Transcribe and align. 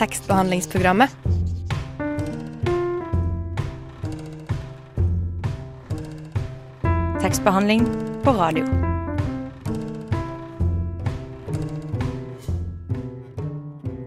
tekstbehandlingsprogrammet. 0.00 1.10
Tekstbehandling 7.20 7.84
på 8.24 8.32
radio. 8.32 8.64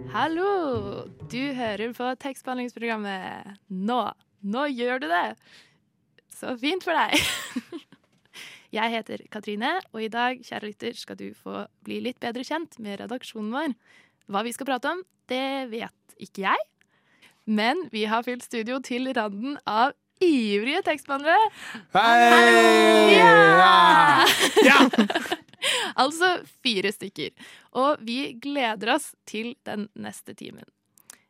Hallo! 0.09 0.49
Du 1.29 1.53
hører 1.53 1.93
på 1.93 2.09
tekstbehandlingsprogrammet 2.25 3.53
nå. 3.69 4.01
Nå 4.41 4.65
gjør 4.73 5.03
du 5.03 5.07
det! 5.11 5.27
Så 6.33 6.55
fint 6.57 6.81
for 6.81 6.97
deg. 6.97 7.21
Jeg 8.79 8.95
heter 8.95 9.21
Katrine, 9.29 9.75
og 9.93 10.01
i 10.01 10.09
dag, 10.09 10.41
kjære 10.41 10.71
lytter, 10.71 10.97
skal 10.97 11.19
du 11.21 11.27
få 11.37 11.67
bli 11.85 11.99
litt 12.01 12.17
bedre 12.23 12.41
kjent 12.41 12.79
med 12.81 12.97
redaksjonen 13.03 13.53
vår. 13.53 13.77
Hva 14.31 14.43
vi 14.45 14.53
skal 14.55 14.69
prate 14.69 14.91
om, 14.93 15.01
det 15.31 15.67
vet 15.71 16.15
ikke 16.21 16.45
jeg. 16.45 16.67
Men 17.43 17.87
vi 17.91 18.05
har 18.07 18.23
fylt 18.23 18.45
studio 18.45 18.79
til 18.83 19.09
randen 19.15 19.57
av 19.67 19.91
ivrige 20.23 20.83
tekstbehandlere. 20.87 21.49
Hei! 21.95 23.17
Ja! 23.17 24.23
Ja! 24.63 24.77
altså 26.03 26.37
fire 26.63 26.93
stykker. 26.95 27.33
Og 27.79 27.99
vi 28.05 28.37
gleder 28.39 28.95
oss 28.95 29.11
til 29.27 29.53
den 29.67 29.89
neste 29.99 30.37
timen. 30.39 30.65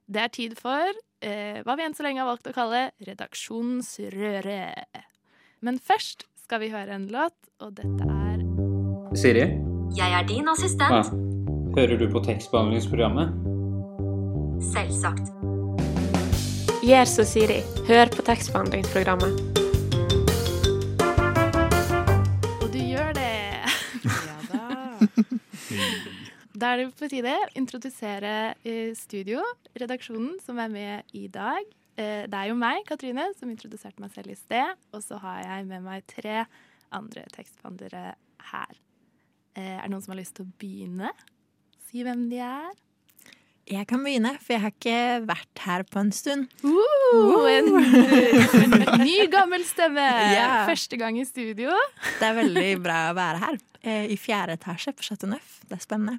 Det 0.05 0.21
er 0.21 0.33
tid 0.35 0.55
for 0.59 0.85
eh, 1.23 1.63
hva 1.65 1.77
vi 1.79 1.87
enn 1.87 1.97
så 1.97 2.05
lenge 2.05 2.21
har 2.21 2.29
valgt 2.29 2.51
å 2.51 2.55
kalle 2.55 2.89
Redaksjonens 3.07 3.95
røre. 4.13 4.61
Men 5.63 5.79
først 5.81 6.27
skal 6.43 6.61
vi 6.61 6.73
høre 6.75 6.99
en 6.99 7.07
låt, 7.09 7.37
og 7.63 7.77
dette 7.79 8.05
er 8.05 8.43
Siri? 9.17 9.47
Jeg 9.95 10.09
er 10.17 10.25
din 10.27 10.49
assistent. 10.51 11.32
Hører 11.73 11.97
du 11.97 12.05
på 12.13 12.21
tekstbehandlingsprogrammet? 12.23 13.33
Selvsagt. 14.73 15.31
Gjør 16.83 17.07
som 17.09 17.25
Siri. 17.27 17.59
Hør 17.87 18.11
på 18.13 18.25
tekstbehandlingsprogrammet. 18.27 19.39
Og 22.61 22.67
du 22.73 22.79
gjør 22.79 23.13
det! 23.17 23.29
Ja 24.05 24.37
da. 24.51 24.67
Da 26.53 26.71
er 26.75 26.83
det 26.83 26.89
på 26.99 27.09
tide 27.11 27.33
å 27.39 27.49
introdusere 27.59 28.33
eh, 28.61 28.93
studio, 28.97 29.41
redaksjonen 29.79 30.37
som 30.45 30.61
er 30.63 30.69
med 30.71 31.15
i 31.17 31.25
dag. 31.31 31.65
Eh, 31.97 32.25
Det 32.29 32.37
er 32.43 32.51
jo 32.51 32.59
meg, 32.59 32.83
Katrine, 32.89 33.31
som 33.39 33.49
introduserte 33.51 34.03
meg 34.03 34.13
selv 34.15 34.35
i 34.35 34.37
sted. 34.39 34.77
Og 34.93 35.01
så 35.03 35.17
har 35.23 35.41
jeg 35.47 35.69
med 35.73 35.83
meg 35.89 36.05
tre 36.11 36.43
andre 36.93 37.25
tekstbehandlere 37.33 38.11
her. 38.53 38.81
Eh, 39.57 39.77
Er 39.79 39.87
det 39.87 39.91
noen 39.95 40.03
som 40.05 40.13
har 40.13 40.21
lyst 40.21 40.37
til 40.37 40.45
å 40.45 40.53
begynne? 40.61 41.09
Si 41.93 42.01
hvem 42.01 42.23
de 42.31 42.39
er. 42.41 42.71
Jeg 43.69 43.85
kan 43.87 44.01
begynne, 44.03 44.31
for 44.43 44.55
jeg 44.55 44.61
har 44.63 44.71
ikke 44.73 44.95
vært 45.29 45.59
her 45.63 45.83
på 45.87 46.01
en 46.01 46.09
stund. 46.11 46.49
Uh, 46.65 47.45
en, 47.47 47.69
en 47.77 49.03
ny, 49.05 49.27
gammel 49.31 49.61
stemme! 49.67 50.01
Yeah. 50.33 50.65
Første 50.67 50.97
gang 50.99 51.19
i 51.21 51.23
studio. 51.27 51.71
Det 52.17 52.25
er 52.27 52.35
veldig 52.41 52.65
bra 52.83 52.97
å 53.11 53.15
være 53.15 53.39
her. 53.43 53.59
eh, 53.85 54.07
I 54.11 54.17
fjerde 54.19 54.57
etasje 54.57 54.91
på 54.97 55.05
Chateau 55.05 55.29
Neuf. 55.31 55.59
Det 55.69 55.77
er 55.77 55.83
spennende. 55.85 56.17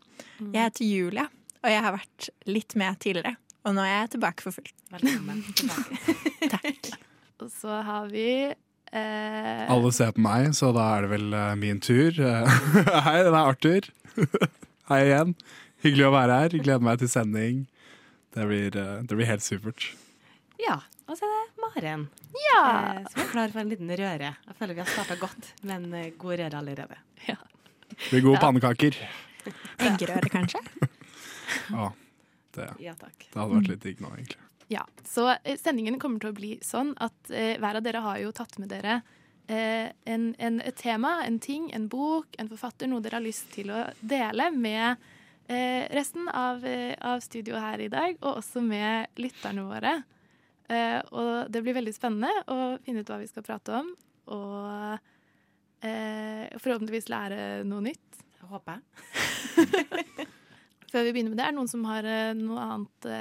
Jeg 0.55 0.61
heter 0.63 0.87
Julia, 0.87 1.27
og 1.65 1.69
jeg 1.75 1.83
har 1.85 1.97
vært 1.99 2.29
litt 2.55 2.77
med 2.81 3.01
tidligere. 3.03 3.35
Og 3.67 3.75
nå 3.77 3.83
er 3.85 3.93
jeg 4.05 4.13
tilbake 4.15 4.45
for 4.47 4.55
fullt. 4.57 4.73
Velkommen 4.95 5.43
tilbake. 5.59 6.17
Takk. 6.55 6.91
Og 7.43 7.51
så 7.53 7.81
har 7.85 8.07
vi 8.15 8.29
eh, 8.47 9.65
Alle 9.75 9.91
ser 9.97 10.15
på 10.17 10.23
meg, 10.25 10.53
så 10.57 10.71
da 10.77 10.87
er 10.95 11.05
det 11.09 11.13
vel 11.17 11.35
eh, 11.43 11.53
min 11.61 11.83
tur. 11.85 12.15
Eh, 12.15 12.57
Hei, 13.11 13.19
det 13.27 13.35
er 13.35 13.41
Arthur. 13.43 13.91
Hei 14.93 15.03
igjen. 15.11 15.35
Hyggelig 15.85 16.07
å 16.09 16.13
være 16.15 16.39
her. 16.43 16.55
Gleder 16.65 16.85
meg 16.85 17.01
til 17.03 17.11
sending. 17.13 17.65
Det 18.35 18.47
blir, 18.49 18.77
eh, 18.81 19.03
det 19.05 19.15
blir 19.19 19.29
helt 19.29 19.45
supert. 19.45 19.91
Ja, 20.59 20.79
og 21.09 21.19
så 21.19 21.27
er 21.27 21.35
det 21.35 21.63
Maren, 21.63 22.07
Ja! 22.35 22.63
eh, 22.99 23.05
som 23.11 23.21
er 23.23 23.29
klar 23.33 23.53
for 23.53 23.61
en 23.61 23.69
liten 23.71 23.89
røre. 23.91 24.31
Jeg 24.47 24.57
føler 24.59 24.75
vi 24.75 24.81
har 24.81 24.89
starta 24.91 25.17
godt 25.21 25.51
med 25.63 25.77
en 25.77 25.95
eh, 25.95 26.11
god 26.19 26.39
røre 26.41 26.59
allerede. 26.63 26.97
Det 27.27 28.11
blir 28.11 28.25
gode 28.25 28.41
pannekaker. 28.43 28.97
Eggerøre, 29.79 30.31
kanskje? 30.33 30.59
Ja, 31.71 31.91
det, 32.57 32.69
Ja 32.81 32.95
takk. 32.99 33.19
det 33.31 33.37
hadde 33.39 33.55
vært 33.55 33.69
litt 33.71 33.83
digg 33.85 34.01
nå, 34.03 34.09
egentlig. 34.17 34.41
Ja, 34.73 34.83
så 35.07 35.37
sendingen 35.61 36.01
kommer 36.01 36.19
til 36.19 36.33
å 36.33 36.35
bli 36.39 36.55
sånn 36.65 36.95
at 37.05 37.31
eh, 37.31 37.59
hver 37.61 37.77
av 37.79 37.85
dere 37.85 38.01
har 38.03 38.19
jo 38.23 38.33
tatt 38.33 38.57
med 38.59 38.71
dere 38.73 39.03
eh, 39.47 39.93
en, 40.09 40.31
en, 40.39 40.61
et 40.65 40.75
tema, 40.81 41.21
en 41.27 41.39
ting, 41.39 41.69
en 41.77 41.87
bok, 41.93 42.27
en 42.41 42.49
forfatter, 42.49 42.89
noe 42.91 43.05
dere 43.05 43.21
har 43.21 43.27
lyst 43.27 43.53
til 43.55 43.71
å 43.71 43.85
dele 44.01 44.49
med 44.57 44.97
eh, 45.49 45.85
resten 45.95 46.29
av, 46.29 46.65
eh, 46.65 46.95
av 47.01 47.23
studioet 47.25 47.61
her 47.61 47.85
i 47.85 47.89
dag, 47.93 48.19
og 48.23 48.41
også 48.41 48.63
med 48.65 49.09
lytterne 49.21 49.67
våre. 49.69 49.95
Eh, 50.69 51.01
og 51.13 51.51
det 51.53 51.63
blir 51.63 51.77
veldig 51.77 51.95
spennende 51.95 52.31
å 52.49 52.77
finne 52.85 53.05
ut 53.05 53.11
hva 53.13 53.21
vi 53.21 53.29
skal 53.29 53.45
prate 53.47 53.75
om, 53.81 53.91
og 54.33 54.99
eh, 55.85 56.49
forhåpentligvis 56.57 57.11
lære 57.13 57.65
noe 57.69 57.85
nytt. 57.91 58.23
Jeg 58.41 58.49
håper 58.53 58.79
jeg. 58.79 58.85
Før 60.93 61.05
vi 61.05 61.13
begynner 61.13 61.35
med 61.35 61.41
det, 61.41 61.45
er 61.45 61.53
det 61.53 61.59
noen 61.59 61.71
som 61.75 61.85
har 61.89 62.09
eh, 62.09 62.33
noe 62.39 62.71
annet 62.79 63.13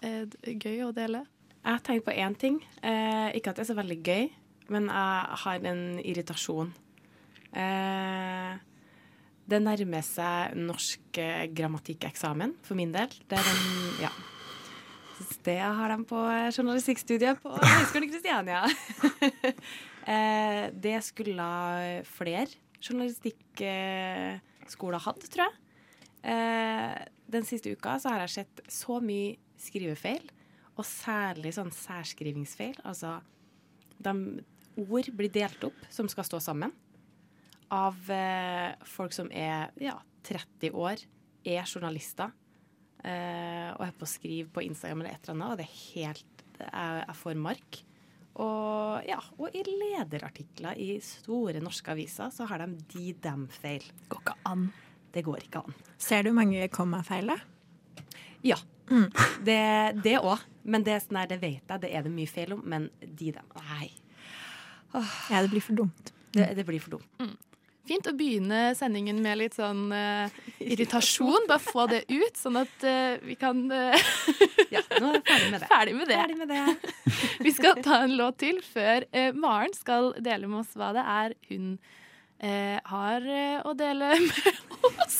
gøy 0.00 0.86
å 0.86 0.94
dele? 0.96 1.26
Jeg 1.60 1.76
har 1.76 1.82
tenkt 1.84 2.06
på 2.06 2.14
én 2.16 2.34
ting. 2.40 2.56
Eh, 2.80 3.36
ikke 3.36 3.52
at 3.52 3.58
det 3.58 3.66
er 3.66 3.68
så 3.68 3.76
veldig 3.76 3.98
gøy, 4.00 4.30
men 4.72 4.88
jeg 4.88 5.40
har 5.42 5.66
en 5.68 5.82
irritasjon. 6.00 6.70
Eh, 7.52 8.54
det 9.50 9.58
nærmer 9.62 10.02
seg 10.06 10.54
norsk 10.58 11.18
eh, 11.20 11.46
grammatikkeksamen 11.56 12.50
for 12.66 12.74
min 12.78 12.92
del. 12.94 13.10
Det 13.28 13.36
er 13.38 13.44
den, 13.46 13.60
ja. 14.04 14.12
Det 15.44 15.60
har 15.60 15.88
de 15.92 15.98
på 16.08 16.20
journalistikkstudiet 16.54 17.34
på 17.42 17.48
Høgskolen 17.52 18.06
i 18.06 18.12
Kristiania. 18.12 18.60
eh, 20.14 20.64
det 20.72 20.98
skulle 21.04 21.48
flere 22.08 22.46
journalistikkskoler 22.80 25.00
hatt, 25.06 25.22
tror 25.28 25.44
jeg. 25.46 25.54
Eh, 26.20 26.94
den 27.30 27.44
siste 27.48 27.72
uka 27.72 27.98
så 28.00 28.08
har 28.14 28.20
jeg 28.24 28.36
sett 28.40 28.54
så 28.72 28.94
mye 29.04 29.36
skrivefeil, 29.60 30.24
og 30.78 30.84
særlig 30.88 31.50
sånn 31.56 31.72
særskrivingsfeil. 31.74 32.76
Altså 32.88 33.10
de 34.00 34.12
ord 34.80 35.08
blir 35.16 35.30
delt 35.32 35.64
opp 35.68 35.78
som 35.92 36.08
skal 36.08 36.24
stå 36.28 36.38
sammen, 36.44 36.72
av 37.70 38.10
eh, 38.10 38.72
folk 38.88 39.14
som 39.14 39.30
er 39.32 39.70
ja, 39.80 39.96
30 40.26 40.74
år, 40.76 41.02
er 41.46 41.64
journalister, 41.64 42.32
eh, 43.04 43.70
og 43.76 43.84
er 43.86 43.94
på 43.96 44.06
å 44.06 44.10
skrive 44.10 44.50
på 44.52 44.64
Instagram 44.66 45.04
eller 45.04 45.14
et 45.14 45.22
eller 45.24 45.38
annet, 45.38 45.52
og 45.52 45.60
det 45.62 45.68
er 45.68 45.78
helt 45.94 46.36
Jeg, 46.60 47.04
jeg 47.06 47.16
får 47.16 47.38
mark. 47.40 47.78
Og, 48.40 49.00
ja, 49.08 49.16
og 49.40 49.56
i 49.56 49.62
lederartikler 49.64 50.76
i 50.76 50.90
store 51.04 51.62
norske 51.64 51.92
aviser 51.92 52.28
så 52.34 52.44
har 52.50 52.60
de 52.62 52.76
de-dem-feil. 52.92 53.86
Det 53.88 54.10
Går 54.12 54.20
ikke 54.20 54.36
an. 54.50 54.66
Det 55.10 55.24
går 55.26 55.46
ikke 55.46 55.62
an. 55.64 55.78
Ser 55.98 56.28
du 56.28 56.34
mange 56.36 56.68
kommafeil, 56.72 57.32
da? 57.32 57.38
Ja. 58.46 58.60
Det, 59.46 59.58
det 60.04 60.16
òg. 60.20 60.44
Men 60.62 60.84
det, 60.84 60.94
er 60.98 61.02
sånn 61.02 61.20
det 61.30 61.40
vet 61.40 61.64
jeg, 61.64 61.82
det 61.82 61.90
er 61.96 62.04
det 62.04 62.12
mye 62.12 62.30
feil 62.30 62.54
om. 62.56 62.62
Men 62.68 62.90
de 63.00 63.32
dem 63.34 63.56
Nei. 63.56 63.90
Ja, 64.92 65.40
det 65.40 65.50
blir 65.52 65.64
for 65.64 65.78
dumt. 65.78 66.12
Det, 66.34 66.50
det 66.58 66.66
blir 66.66 66.82
for 66.82 66.98
dumt. 66.98 67.08
Fint 67.90 68.06
å 68.06 68.12
begynne 68.14 68.70
sendingen 68.78 69.18
med 69.18 69.40
litt 69.40 69.56
sånn 69.58 69.88
uh, 69.94 70.30
irritasjon. 70.62 71.48
Bare 71.50 71.62
få 71.64 71.88
det 71.90 72.04
ut, 72.06 72.36
sånn 72.38 72.60
at 72.60 72.86
uh, 72.86 73.18
vi 73.26 73.34
kan 73.40 73.64
uh, 73.66 74.10
Ja, 74.74 74.84
nå 75.02 75.16
er 75.18 75.22
vi 75.24 75.24
ferdig 75.26 75.50
med 75.50 75.58
det. 75.58 75.70
Ferdig 75.72 75.96
med 75.98 76.12
det. 76.12 76.20
Ferdig 76.20 76.38
med 76.38 76.52
det. 76.54 76.92
Vi 77.44 77.52
skal 77.56 77.80
ta 77.82 78.02
en 78.04 78.14
låt 78.18 78.36
til 78.42 78.60
før 78.62 79.02
eh, 79.16 79.32
Maren 79.34 79.72
skal 79.74 80.12
dele 80.22 80.46
med 80.46 80.60
oss 80.60 80.76
hva 80.78 80.92
det 80.94 81.02
er 81.02 81.34
hun 81.48 81.72
eh, 82.38 82.76
har 82.86 83.26
å 83.66 83.72
dele 83.74 84.12
med 84.22 84.50
oss. 85.02 85.18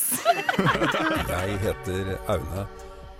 Jeg 1.33 1.59
heter 1.65 2.13
Aune, 2.31 2.67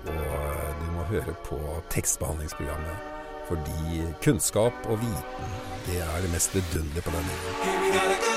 og 0.05 0.83
du 0.85 0.87
må 0.95 1.09
høre 1.11 1.35
på 1.49 1.59
tekstbehandlingsprogrammet. 1.97 3.09
Fordi 3.51 4.05
kunnskap 4.23 4.87
og 4.87 5.01
viten, 5.03 5.57
det 5.89 5.99
er 6.07 6.21
det 6.23 6.31
mest 6.37 6.55
vidunderlige 6.55 7.09
på 7.09 7.17
denne 7.17 7.41
jorden. 7.41 8.30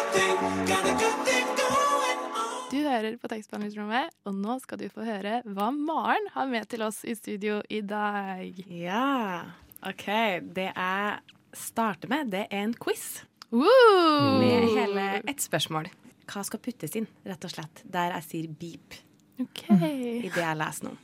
Du 2.74 2.80
hører 2.82 3.16
på 3.22 3.30
tekstbehandlingsrommet, 3.30 4.14
og 4.26 4.34
nå 4.36 4.58
skal 4.64 4.80
du 4.82 4.88
få 4.92 5.06
høre 5.06 5.42
hva 5.46 5.70
Maren 5.76 6.26
har 6.34 6.50
med 6.50 6.66
til 6.72 6.82
oss 6.84 7.04
i 7.06 7.14
studio 7.16 7.60
i 7.70 7.84
dag. 7.86 8.58
Ja, 8.68 9.44
OK. 9.86 10.08
Det 10.56 10.68
jeg 10.72 11.38
starter 11.54 12.12
med, 12.12 12.34
det 12.34 12.48
er 12.50 12.66
en 12.66 12.74
quiz. 12.74 13.24
Uh! 13.54 14.42
Med 14.42 14.68
hele 14.74 15.08
ett 15.22 15.46
spørsmål. 15.46 15.92
Hva 16.28 16.44
skal 16.48 16.64
puttes 16.66 16.98
inn, 16.98 17.08
rett 17.28 17.46
og 17.46 17.54
slett, 17.54 17.84
der 17.86 18.16
jeg 18.18 18.28
sier 18.30 18.52
beep 18.60 19.00
okay. 19.44 20.24
i 20.24 20.30
det 20.30 20.42
jeg 20.42 20.60
leser 20.60 20.90
nå. 20.90 20.96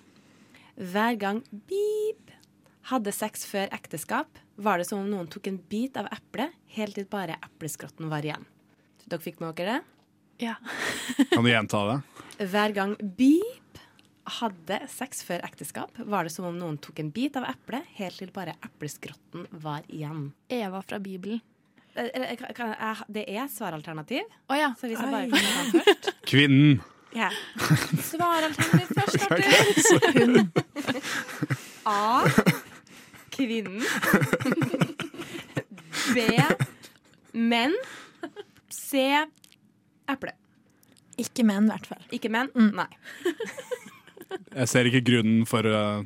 Hver 0.80 1.18
gang 1.22 1.44
beep 1.70 2.34
hadde 2.90 3.14
sex 3.14 3.46
før 3.46 3.70
ekteskap, 3.76 4.40
var 4.60 4.80
det 4.80 4.90
som 4.90 5.04
om 5.04 5.10
noen 5.12 5.30
tok 5.32 5.52
en 5.52 5.60
bit 5.70 6.00
av 6.00 6.10
eplet, 6.12 6.56
helt 6.76 6.98
til 6.98 7.06
bare 7.12 7.38
epleskrotten 7.46 8.10
var 8.12 8.26
igjen. 8.26 8.48
Dere 9.10 9.22
fikk 9.24 9.40
med 9.42 9.56
dere 9.58 9.80
det? 9.80 9.84
Ja. 10.46 10.56
Kan 11.34 11.44
du 11.44 11.50
gjenta 11.52 11.82
det? 11.90 11.98
Hver 12.52 12.72
gang 12.76 12.94
beep 13.18 13.80
hadde 14.40 14.78
sex 14.94 15.24
før 15.26 15.42
ekteskap, 15.48 15.90
var 16.06 16.24
det 16.28 16.32
som 16.32 16.46
om 16.46 16.56
noen 16.60 16.78
tok 16.78 17.00
en 17.02 17.10
bit 17.12 17.36
av 17.40 17.48
eplet, 17.50 17.88
helt 17.98 18.20
til 18.22 18.30
bare 18.36 18.54
epleskrotten 18.64 19.48
var 19.64 19.82
igjen. 19.90 20.28
Eva 20.54 20.84
fra 20.86 21.00
Bibelen. 21.02 21.42
Eh, 21.96 22.06
eh, 22.14 22.36
jeg- 22.38 23.04
Det 23.10 23.26
er 23.28 23.48
svaralternativ, 23.50 24.22
Å 24.50 24.54
ja. 24.56 24.70
så 24.80 24.88
hvis 24.88 25.00
jeg 25.02 25.12
bare 25.12 25.28
den 25.28 25.82
først. 25.82 26.12
Kvinnen. 26.30 26.82
Ja. 27.18 27.30
Svaralternativ 28.12 28.88
først, 28.94 29.18
Arthur. 29.26 30.48
A. 31.90 32.24
Kvinnen. 33.34 33.82
B. 36.14 36.28
Menn. 37.34 37.74
C. 38.90 39.04
Eple. 40.10 40.34
Ikke 41.20 41.44
menn, 41.46 41.68
i 41.68 41.74
hvert 41.74 41.90
fall. 41.90 42.06
Ikke 42.16 42.32
menn? 42.34 42.50
Mm. 42.56 42.72
Nei. 42.80 42.88
Jeg 44.60 44.70
ser 44.72 44.90
ikke 44.90 45.02
grunnen 45.06 45.46
for, 45.50 45.66
uh, 45.66 46.02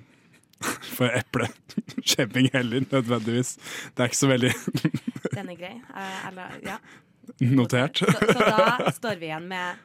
for 0.98 1.12
epleskjemming 1.12 2.50
heller, 2.56 2.86
nødvendigvis. 2.92 3.56
Det 3.94 4.04
er 4.04 4.12
ikke 4.12 4.20
så 4.22 4.32
veldig 4.32 4.54
Den 5.34 5.52
er 5.54 5.60
grei. 5.60 5.76
Eh, 5.76 6.18
eller, 6.30 6.58
ja. 6.64 6.78
notert. 7.52 8.04
Så, 8.04 8.12
så 8.32 8.48
da 8.48 8.92
står 8.96 9.20
vi 9.22 9.30
igjen 9.32 9.48
med 9.52 9.84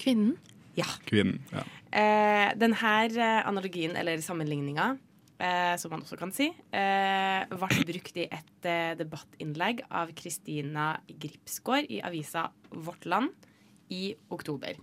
Kvinnen. 0.00 0.34
ja. 0.78 0.88
Kvinnen. 1.06 1.42
Ja. 1.52 1.66
Eh, 1.90 2.48
den 2.58 2.74
her 2.80 3.16
analogien, 3.44 3.96
eller 3.98 4.22
sammenligninga, 4.24 4.94
eh, 5.40 5.74
som 5.80 5.92
man 5.92 6.04
også 6.04 6.18
kan 6.20 6.32
si, 6.34 6.50
eh, 6.76 7.42
ble 7.50 7.84
brukt 7.88 8.20
i 8.20 8.26
et 8.28 8.68
eh, 8.68 8.92
debattinnlegg 8.98 9.84
av 9.90 10.12
Kristina 10.16 10.92
Gripsgaard 11.08 11.90
i 11.90 12.02
avisa 12.04 12.48
Vårt 12.70 13.08
Land 13.08 13.48
i 13.90 14.14
oktober. 14.30 14.78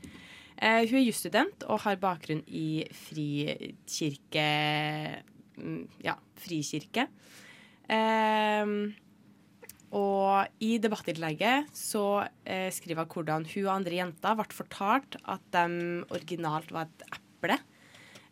Eh, 0.58 0.84
hun 0.90 1.00
er 1.00 1.06
jusstudent 1.06 1.66
og 1.70 1.84
har 1.86 2.00
bakgrunn 2.02 2.42
i 2.50 2.84
frikirke 3.06 4.48
mm, 5.58 5.84
Ja, 6.06 6.18
frikirke. 6.42 7.08
Eh, 7.88 8.66
og 9.96 10.60
i 10.60 10.76
debattinnlegget 10.84 11.70
så 11.78 12.26
eh, 12.44 12.68
skriver 12.76 13.06
hun 13.06 13.14
hvordan 13.14 13.48
hun 13.54 13.68
og 13.70 13.76
andre 13.78 13.96
jenter 14.02 14.36
ble 14.36 14.50
fortalt 14.52 15.16
at 15.24 15.46
de 15.56 16.04
originalt 16.12 16.74
var 16.76 16.90
et 16.90 17.06
eple. 17.08 17.60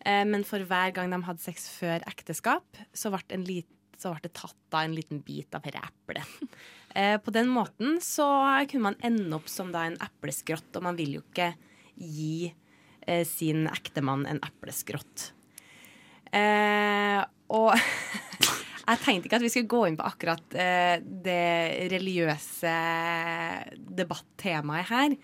Eh, 0.05 0.25
men 0.29 0.45
for 0.45 0.61
hver 0.69 0.93
gang 0.95 1.11
de 1.11 1.21
hadde 1.25 1.43
sex 1.43 1.67
før 1.73 2.03
ekteskap, 2.09 2.81
så 2.93 3.11
ble, 3.13 3.39
lit, 3.41 3.69
så 3.97 4.13
ble 4.13 4.27
det 4.27 4.35
tatt 4.37 4.77
av 4.77 4.85
en 4.85 4.95
liten 4.95 5.21
bit 5.25 5.55
av 5.57 5.65
dette 5.65 5.81
eplet. 5.81 6.39
Eh, 6.95 7.17
på 7.19 7.27
den 7.35 7.49
måten 7.51 7.97
så 7.99 8.23
kunne 8.71 8.85
man 8.85 8.95
ende 9.03 9.35
opp 9.35 9.49
som 9.51 9.67
da 9.73 9.81
en 9.83 9.97
epleskrott, 9.99 10.69
og 10.79 10.85
man 10.85 10.95
vil 10.95 11.17
jo 11.17 11.23
ikke 11.25 11.49
gi 11.99 12.53
eh, 13.01 13.25
sin 13.27 13.65
ektemann 13.67 14.23
en 14.31 14.39
epleskrott. 14.47 15.25
Og 16.31 17.75
jeg 18.87 19.01
tenkte 19.03 19.27
ikke 19.27 19.41
at 19.41 19.43
vi 19.43 19.51
skulle 19.51 19.73
gå 19.75 19.81
inn 19.89 19.99
på 19.99 20.07
akkurat 20.07 20.55
det 20.55 21.91
religiøse 21.91 22.77
debattemaet 23.75 24.87
her. 24.93 25.19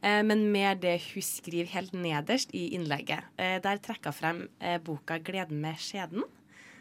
Eh, 0.00 0.22
men 0.24 0.46
mer 0.52 0.78
det 0.80 0.96
hun 1.10 1.24
skriver 1.24 1.68
helt 1.74 1.92
nederst 1.92 2.54
i 2.56 2.70
innlegget. 2.76 3.26
Eh, 3.36 3.58
der 3.62 3.80
trekker 3.84 4.12
hun 4.12 4.16
frem 4.16 4.38
eh, 4.58 4.78
boka 4.80 5.18
'Gleden 5.20 5.60
med 5.60 5.76
skjeden', 5.76 6.24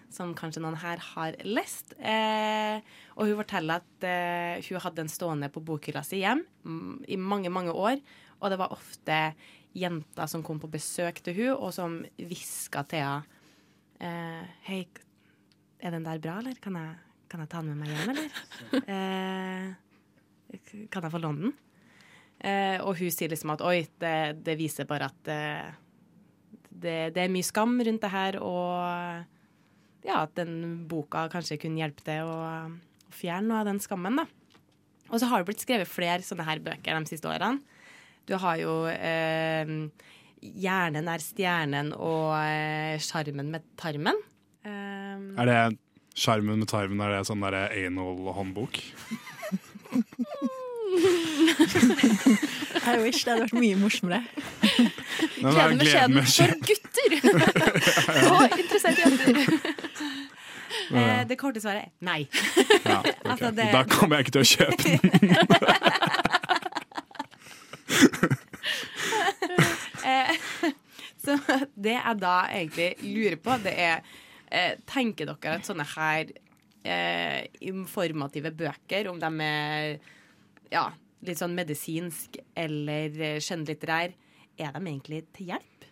som 0.10 0.34
kanskje 0.36 0.64
noen 0.64 0.80
her 0.80 0.98
har 0.98 1.36
lest. 1.44 1.94
Og 2.00 3.28
hun 3.28 3.36
forteller 3.44 3.78
at 3.78 4.64
hun 4.66 4.82
hadde 4.82 4.96
den 5.04 5.12
stående 5.12 5.52
på 5.54 5.62
bokhylla 5.62 6.02
si 6.02 6.24
hjem 6.24 6.42
mm, 6.66 7.06
i 7.08 7.16
mange, 7.16 7.50
mange 7.50 7.70
år. 7.70 8.02
Og 8.42 8.50
det 8.50 8.58
var 8.58 8.74
ofte 8.74 9.36
jenter 9.78 10.26
som 10.26 10.42
kom 10.42 10.58
på 10.60 10.72
besøk 10.72 11.22
til 11.22 11.36
hun, 11.36 11.54
og 11.62 11.74
som 11.74 12.06
hviska 12.18 12.82
til 12.90 13.06
henne 13.06 13.22
Hei, 14.66 14.88
er 15.80 15.92
den 15.92 16.06
der 16.06 16.18
bra, 16.18 16.40
eller? 16.40 16.56
Kan 16.58 16.74
jeg, 16.80 16.96
kan 17.30 17.40
jeg 17.44 17.50
ta 17.52 17.62
den 17.62 17.76
med 17.76 17.84
meg 17.84 17.90
hjem, 17.94 18.10
eller? 18.16 19.76
Kan 20.90 21.04
jeg 21.04 21.12
få 21.12 21.20
låne 21.22 21.52
den? 21.52 21.54
Eh, 22.40 22.78
og 22.80 22.96
hun 23.00 23.12
sier 23.12 23.32
liksom 23.34 23.52
at 23.52 23.64
oi, 23.68 23.84
det, 24.00 24.16
det 24.46 24.56
viser 24.60 24.88
bare 24.88 25.10
at 25.12 25.32
eh, 25.32 25.72
det, 26.70 26.98
det 27.16 27.26
er 27.26 27.34
mye 27.34 27.44
skam 27.44 27.76
rundt 27.84 28.04
det 28.06 28.12
her, 28.14 28.38
og 28.40 30.06
ja, 30.08 30.22
at 30.24 30.36
den 30.40 30.86
boka 30.88 31.26
kanskje 31.32 31.60
kunne 31.60 31.82
hjelpe 31.82 32.06
til 32.06 32.30
å, 32.30 32.38
å 33.10 33.16
fjerne 33.16 33.50
noe 33.50 33.60
av 33.64 33.68
den 33.68 33.82
skammen, 33.84 34.22
da. 34.22 34.28
Og 35.10 35.20
så 35.20 35.28
har 35.28 35.42
det 35.42 35.50
blitt 35.50 35.66
skrevet 35.66 35.90
flere 35.90 36.24
sånne 36.24 36.46
her 36.48 36.62
bøker 36.64 36.96
de 36.96 37.12
siste 37.12 37.28
årene. 37.28 37.60
Du 38.30 38.36
har 38.38 38.60
jo 38.62 38.84
eh, 38.92 39.66
'Hjernen 40.40 41.10
er 41.12 41.20
stjernen' 41.20 41.92
og 41.98 42.32
eh, 42.38 42.96
'Sjarmen 43.02 43.50
med 43.52 43.66
tarmen'. 43.76 44.22
Eh, 44.64 45.18
Er 45.42 45.50
det 45.50 45.80
Sjarmen 46.16 46.62
med 46.62 46.70
tarmen, 46.70 47.02
er 47.02 47.18
det 47.18 47.28
sånn 47.28 47.44
derre 47.44 47.68
anal-håndbok? 47.74 48.80
I 52.90 52.98
wish 53.04 53.24
det 53.24 53.32
hadde 53.34 53.44
vært 53.46 53.54
mye 53.60 53.76
morsommere. 53.80 54.22
Er 55.40 55.76
Gleden 55.80 56.16
med 56.16 56.26
skjeden 56.26 56.26
for 56.26 56.54
gutter! 56.66 57.10
Og 58.36 58.44
interesserte 58.60 59.02
jenter. 59.04 59.34
eh, 60.94 61.22
det 61.30 61.38
korte 61.42 61.62
svaret 61.64 61.84
er 61.88 61.92
nei. 62.06 62.22
Ja, 62.86 63.00
okay. 63.04 63.14
Altså, 63.26 63.52
det- 63.58 63.72
Da 63.76 63.84
kommer 63.90 64.20
jeg 64.20 64.28
ikke 64.28 64.36
til 64.40 64.44
å 64.44 64.52
kjøpe 64.56 64.82
den. 64.84 65.00
Eh, 70.06 70.36
så 71.24 71.36
det 71.76 71.96
jeg 71.98 72.20
da 72.22 72.36
egentlig 72.48 72.90
lurer 73.04 73.40
på, 73.44 73.58
det 73.64 73.74
er 73.76 74.00
eh, 74.52 74.76
Tenker 74.90 75.28
dere 75.30 75.58
at 75.60 75.68
sånne 75.68 75.86
her 75.96 76.32
eh, 76.88 77.42
informative 77.68 78.52
bøker, 78.56 79.10
om 79.12 79.20
de 79.22 79.30
er 79.46 80.00
ja, 80.74 80.90
litt 81.26 81.42
sånn 81.42 81.58
medisinsk 81.58 82.40
eller 82.58 83.16
eh, 83.20 83.40
skjønnlitterær, 83.44 84.14
er 84.60 84.76
de 84.76 84.84
egentlig 84.84 85.24
til 85.36 85.54
hjelp? 85.54 85.90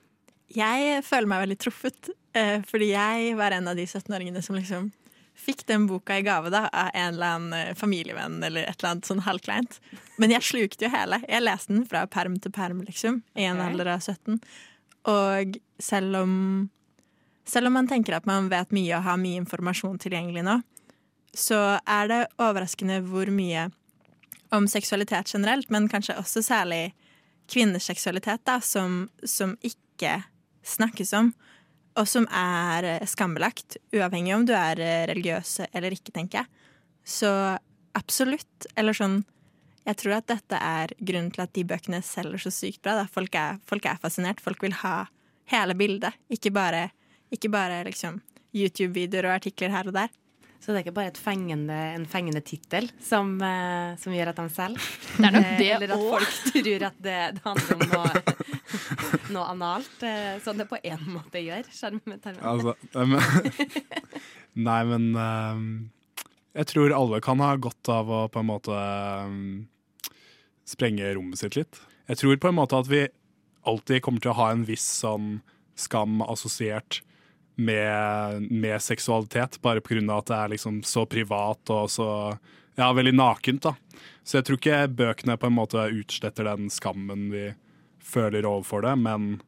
Jeg 0.56 1.02
føler 1.04 1.28
meg 1.28 1.44
veldig 1.44 1.60
truffet, 1.60 2.10
eh, 2.38 2.64
fordi 2.68 2.94
jeg 2.94 3.36
var 3.40 3.56
en 3.56 3.68
av 3.72 3.80
de 3.80 3.84
17-åringene 3.88 4.44
som 4.44 4.56
liksom 4.56 4.90
fikk 5.38 5.66
den 5.70 5.86
boka 5.90 6.18
i 6.18 6.24
gave 6.26 6.50
da, 6.54 6.66
av 6.74 6.90
en 6.94 7.14
eller 7.14 7.36
annen 7.36 7.58
eh, 7.58 7.76
familievenn 7.78 8.40
eller 8.44 8.66
et 8.66 8.80
eller 8.80 8.96
annet 8.96 9.10
sånn 9.10 9.26
halvkleint. 9.28 9.78
Men 10.18 10.34
jeg 10.34 10.48
slukte 10.48 10.88
jo 10.88 10.94
hele. 10.94 11.20
Jeg 11.28 11.44
leste 11.44 11.76
den 11.76 11.86
fra 11.90 12.06
perm 12.10 12.40
til 12.42 12.54
perm, 12.56 12.82
liksom, 12.88 13.22
i 13.38 13.46
en 13.46 13.60
okay. 13.60 13.74
alder 13.74 13.92
av 13.98 14.02
17. 14.02 14.40
Og 15.14 15.60
selv 15.84 16.22
om, 16.24 16.34
selv 17.48 17.70
om 17.70 17.78
man 17.78 17.90
tenker 17.92 18.18
at 18.18 18.28
man 18.30 18.50
vet 18.52 18.74
mye 18.76 18.98
og 18.98 19.06
har 19.06 19.22
mye 19.22 19.44
informasjon 19.44 20.00
tilgjengelig 20.02 20.46
nå, 20.48 20.58
så 21.38 21.60
er 21.86 22.10
det 22.10 22.22
overraskende 22.42 23.04
hvor 23.06 23.30
mye 23.30 23.68
om 24.52 24.68
seksualitet 24.68 25.34
generelt, 25.34 25.70
men 25.74 25.90
kanskje 25.92 26.18
også 26.20 26.44
særlig 26.46 26.94
kvinners 27.52 27.88
seksualitet, 27.88 28.44
da, 28.48 28.60
som, 28.62 29.08
som 29.24 29.56
ikke 29.66 30.22
snakkes 30.68 31.14
om, 31.16 31.32
og 31.98 32.08
som 32.10 32.28
er 32.34 32.86
eh, 32.86 33.08
skambelagt, 33.10 33.80
uavhengig 33.96 34.36
om 34.36 34.46
du 34.46 34.54
er 34.56 34.80
eh, 34.84 35.06
religiøs 35.10 35.62
eller 35.72 35.96
ikke, 35.96 36.14
tenker 36.16 36.44
jeg. 36.44 36.68
Så 37.08 37.32
absolutt. 37.98 38.68
Eller 38.76 38.94
sånn 38.98 39.24
Jeg 39.88 40.02
tror 40.02 40.18
at 40.18 40.28
dette 40.28 40.58
er 40.60 40.92
grunnen 41.00 41.32
til 41.32 41.46
at 41.46 41.54
de 41.56 41.64
bøkene 41.64 42.02
selger 42.04 42.42
så 42.44 42.52
sykt 42.52 42.82
bra. 42.84 42.98
Da. 43.00 43.06
Folk, 43.08 43.36
er, 43.40 43.62
folk 43.66 43.86
er 43.88 44.00
fascinert. 44.04 44.44
Folk 44.44 44.62
vil 44.66 44.76
ha 44.84 45.08
hele 45.48 45.78
bildet, 45.80 46.18
ikke 46.28 46.52
bare, 46.52 46.90
bare 47.48 47.86
liksom 47.88 48.20
YouTube-videoer 48.52 49.30
og 49.30 49.38
artikler 49.38 49.72
her 49.72 49.88
og 49.88 49.96
der. 49.96 50.12
Så 50.60 50.74
det 50.74 50.80
er 50.80 50.86
ikke 50.86 50.96
bare 50.98 51.12
et 51.14 51.20
fengende, 51.22 51.76
en 51.96 52.06
fengende 52.10 52.42
tittel 52.44 52.90
som, 53.04 53.36
eh, 53.46 53.94
som 54.02 54.16
gjør 54.16 54.32
at 54.34 54.40
de 54.42 54.48
selger? 54.52 54.88
Det 55.18 55.28
er 55.30 55.36
nok 55.36 55.46
Eh, 55.48 55.58
det 55.60 55.70
Eller 55.76 55.94
at 55.94 56.06
folk 56.14 56.40
tror 56.52 56.86
at 56.90 56.98
det, 57.06 57.20
det 57.38 57.44
handler 57.46 57.76
om 57.76 57.86
noe, 57.94 58.24
noe 59.36 59.46
analt, 59.54 60.04
eh, 60.04 60.34
som 60.44 60.58
det 60.60 60.68
på 60.70 60.80
en 60.82 61.06
måte 61.14 61.44
gjør. 61.44 61.70
Altså, 62.42 62.76
nei, 62.96 63.06
men, 63.14 63.22
nei, 64.68 64.82
men 64.92 65.90
jeg 66.58 66.72
tror 66.74 66.96
alle 66.98 67.22
kan 67.22 67.44
ha 67.44 67.54
godt 67.62 67.94
av 67.94 68.10
å 68.10 68.22
på 68.34 68.42
en 68.42 68.50
måte 68.50 68.82
sprenge 70.68 71.14
rommet 71.16 71.40
sitt 71.40 71.56
litt. 71.56 71.80
Jeg 72.10 72.20
tror 72.22 72.40
på 72.42 72.52
en 72.52 72.58
måte 72.58 72.80
at 72.80 72.90
vi 72.90 73.06
alltid 73.68 74.04
kommer 74.04 74.24
til 74.24 74.34
å 74.34 74.40
ha 74.40 74.52
en 74.52 74.66
viss 74.68 74.86
sånn 75.04 75.38
skam 75.78 76.22
assosiert 76.26 77.02
med, 77.58 78.52
med 78.52 78.82
seksualitet, 78.82 79.58
bare 79.62 79.82
av 79.82 80.18
at 80.20 80.30
det 80.30 80.38
er 80.38 80.54
liksom 80.54 80.84
så 80.86 81.06
privat 81.10 81.70
og 81.74 81.90
så 81.90 82.10
ja, 82.78 82.92
veldig 82.94 83.16
nakent. 83.18 83.64
da. 83.64 83.76
Så 84.24 84.38
jeg 84.38 84.48
tror 84.48 84.60
ikke 84.60 84.82
bøkene 84.94 85.38
på 85.38 85.50
en 85.50 85.58
måte 85.58 85.88
utsletter 85.90 86.46
den 86.46 86.70
skammen 86.70 87.32
vi 87.34 87.50
føler 88.04 88.46
overfor 88.46 88.86
det, 88.86 88.96
men 89.02 89.40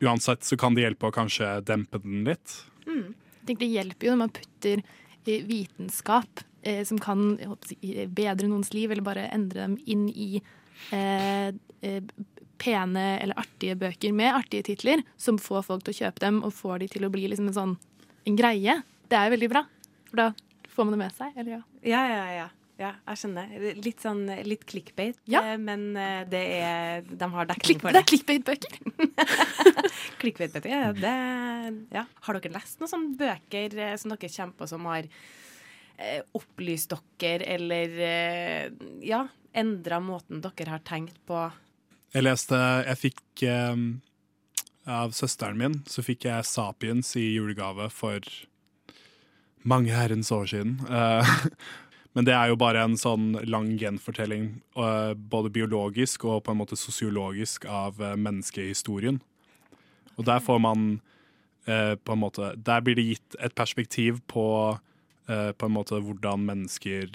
uansett 0.00 0.44
så 0.44 0.56
kan 0.60 0.76
det 0.76 0.86
hjelpe 0.86 1.10
å 1.10 1.14
kanskje 1.14 1.60
dempe 1.66 2.00
den 2.02 2.24
litt. 2.26 2.62
Jeg 2.86 3.12
tenker 3.46 3.66
Det 3.66 3.72
hjelper 3.72 4.08
jo 4.08 4.14
når 4.14 4.22
man 4.24 4.34
putter 4.36 4.82
eh, 4.82 5.44
vitenskap 5.46 6.42
eh, 6.62 6.82
som 6.88 6.98
kan 7.02 7.36
håper 7.38 8.08
bedre 8.08 8.48
noens 8.48 8.72
liv, 8.74 8.90
eller 8.90 9.06
bare 9.06 9.28
endre 9.34 9.66
dem 9.66 9.76
inn 9.84 10.08
i 10.10 10.40
eh, 10.94 11.52
eh, 11.52 12.02
pene 12.58 13.04
eller 13.22 13.38
artige 13.40 13.76
bøker 13.78 14.12
med 14.16 14.34
artige 14.34 14.66
titler 14.70 15.02
som 15.20 15.38
får 15.38 15.66
folk 15.68 15.84
til 15.86 15.94
å 15.94 15.98
kjøpe 16.02 16.22
dem 16.24 16.42
og 16.46 16.54
får 16.56 16.82
de 16.84 16.88
til 16.96 17.06
å 17.06 17.12
bli 17.12 17.26
liksom 17.30 17.50
en 17.52 17.56
sånn 17.60 17.74
en 18.26 18.36
greie. 18.38 18.80
Det 19.06 19.14
er 19.18 19.28
jo 19.28 19.36
veldig 19.36 19.48
bra. 19.52 19.62
For 20.10 20.18
da 20.18 20.28
får 20.74 20.86
man 20.88 20.96
det 20.96 21.02
med 21.04 21.14
seg. 21.14 21.36
Eller 21.38 21.52
ja. 21.58 21.60
Ja, 21.86 22.00
ja, 22.10 22.24
ja. 22.34 22.46
ja 22.82 22.90
jeg 23.06 23.20
skjønner. 23.22 23.52
Litt 23.84 24.02
sånn 24.02 24.24
litt 24.48 24.64
clickbait, 24.66 25.20
Ja. 25.30 25.44
eh, 25.52 25.58
men 25.62 25.84
eh, 25.96 26.24
det 26.28 26.42
er 26.58 27.06
De 27.06 27.28
har 27.36 27.46
dekning 27.52 27.78
for 27.82 27.94
det 27.94 28.00
det. 28.00 28.02
er 28.02 28.10
clickbait-bøker. 28.10 29.46
Clickbait-bøker, 30.20 30.70
ja, 30.72 30.92
det 30.96 31.14
ja. 31.94 32.04
Har 32.26 32.38
dere 32.40 32.54
lest 32.56 32.80
noen 32.82 32.90
sånne 32.90 33.18
bøker 33.20 33.78
eh, 33.78 33.94
som 34.00 34.12
dere 34.14 34.48
på 34.58 34.68
som 34.70 34.86
har 34.90 35.06
eh, 35.98 36.22
opplyst 36.36 36.94
dere, 37.20 37.46
eller 37.56 37.94
eh, 38.10 38.66
ja, 39.06 39.22
endra 39.56 40.00
måten 40.02 40.42
dere 40.44 40.74
har 40.74 40.82
tenkt 40.86 41.18
på? 41.28 41.46
Jeg 42.16 42.24
leste 42.24 42.56
Jeg 42.56 42.96
fikk 42.96 43.42
eh, 43.44 43.80
Av 44.88 45.12
søsteren 45.12 45.58
min 45.60 45.80
så 45.90 46.04
fikk 46.04 46.24
jeg 46.24 46.48
Sapiens 46.48 47.10
i 47.20 47.26
julegave 47.34 47.90
for 47.92 48.24
mange 49.66 49.90
herrens 49.90 50.30
år 50.30 50.46
siden. 50.46 50.76
Eh, 50.86 51.30
men 52.14 52.28
det 52.28 52.32
er 52.32 52.52
jo 52.52 52.58
bare 52.60 52.84
en 52.86 52.94
sånn 52.96 53.32
lang 53.50 53.72
gjenfortelling, 53.80 54.44
eh, 54.78 55.12
både 55.18 55.50
biologisk 55.50 56.28
og 56.30 56.44
på 56.46 56.54
en 56.54 56.60
måte 56.60 56.78
sosiologisk, 56.78 57.66
av 57.66 57.98
eh, 57.98 58.14
menneskehistorien. 58.14 59.18
Og 60.14 60.28
der 60.30 60.38
får 60.46 60.62
man 60.62 60.86
eh, 61.66 61.98
på 61.98 62.14
en 62.14 62.22
måte 62.22 62.52
Der 62.54 62.86
blir 62.86 62.94
det 62.94 63.08
gitt 63.08 63.36
et 63.42 63.58
perspektiv 63.58 64.22
på 64.30 64.46
eh, 65.26 65.50
på 65.50 65.66
en 65.66 65.74
måte 65.74 65.98
hvordan 65.98 66.46
mennesker 66.46 67.10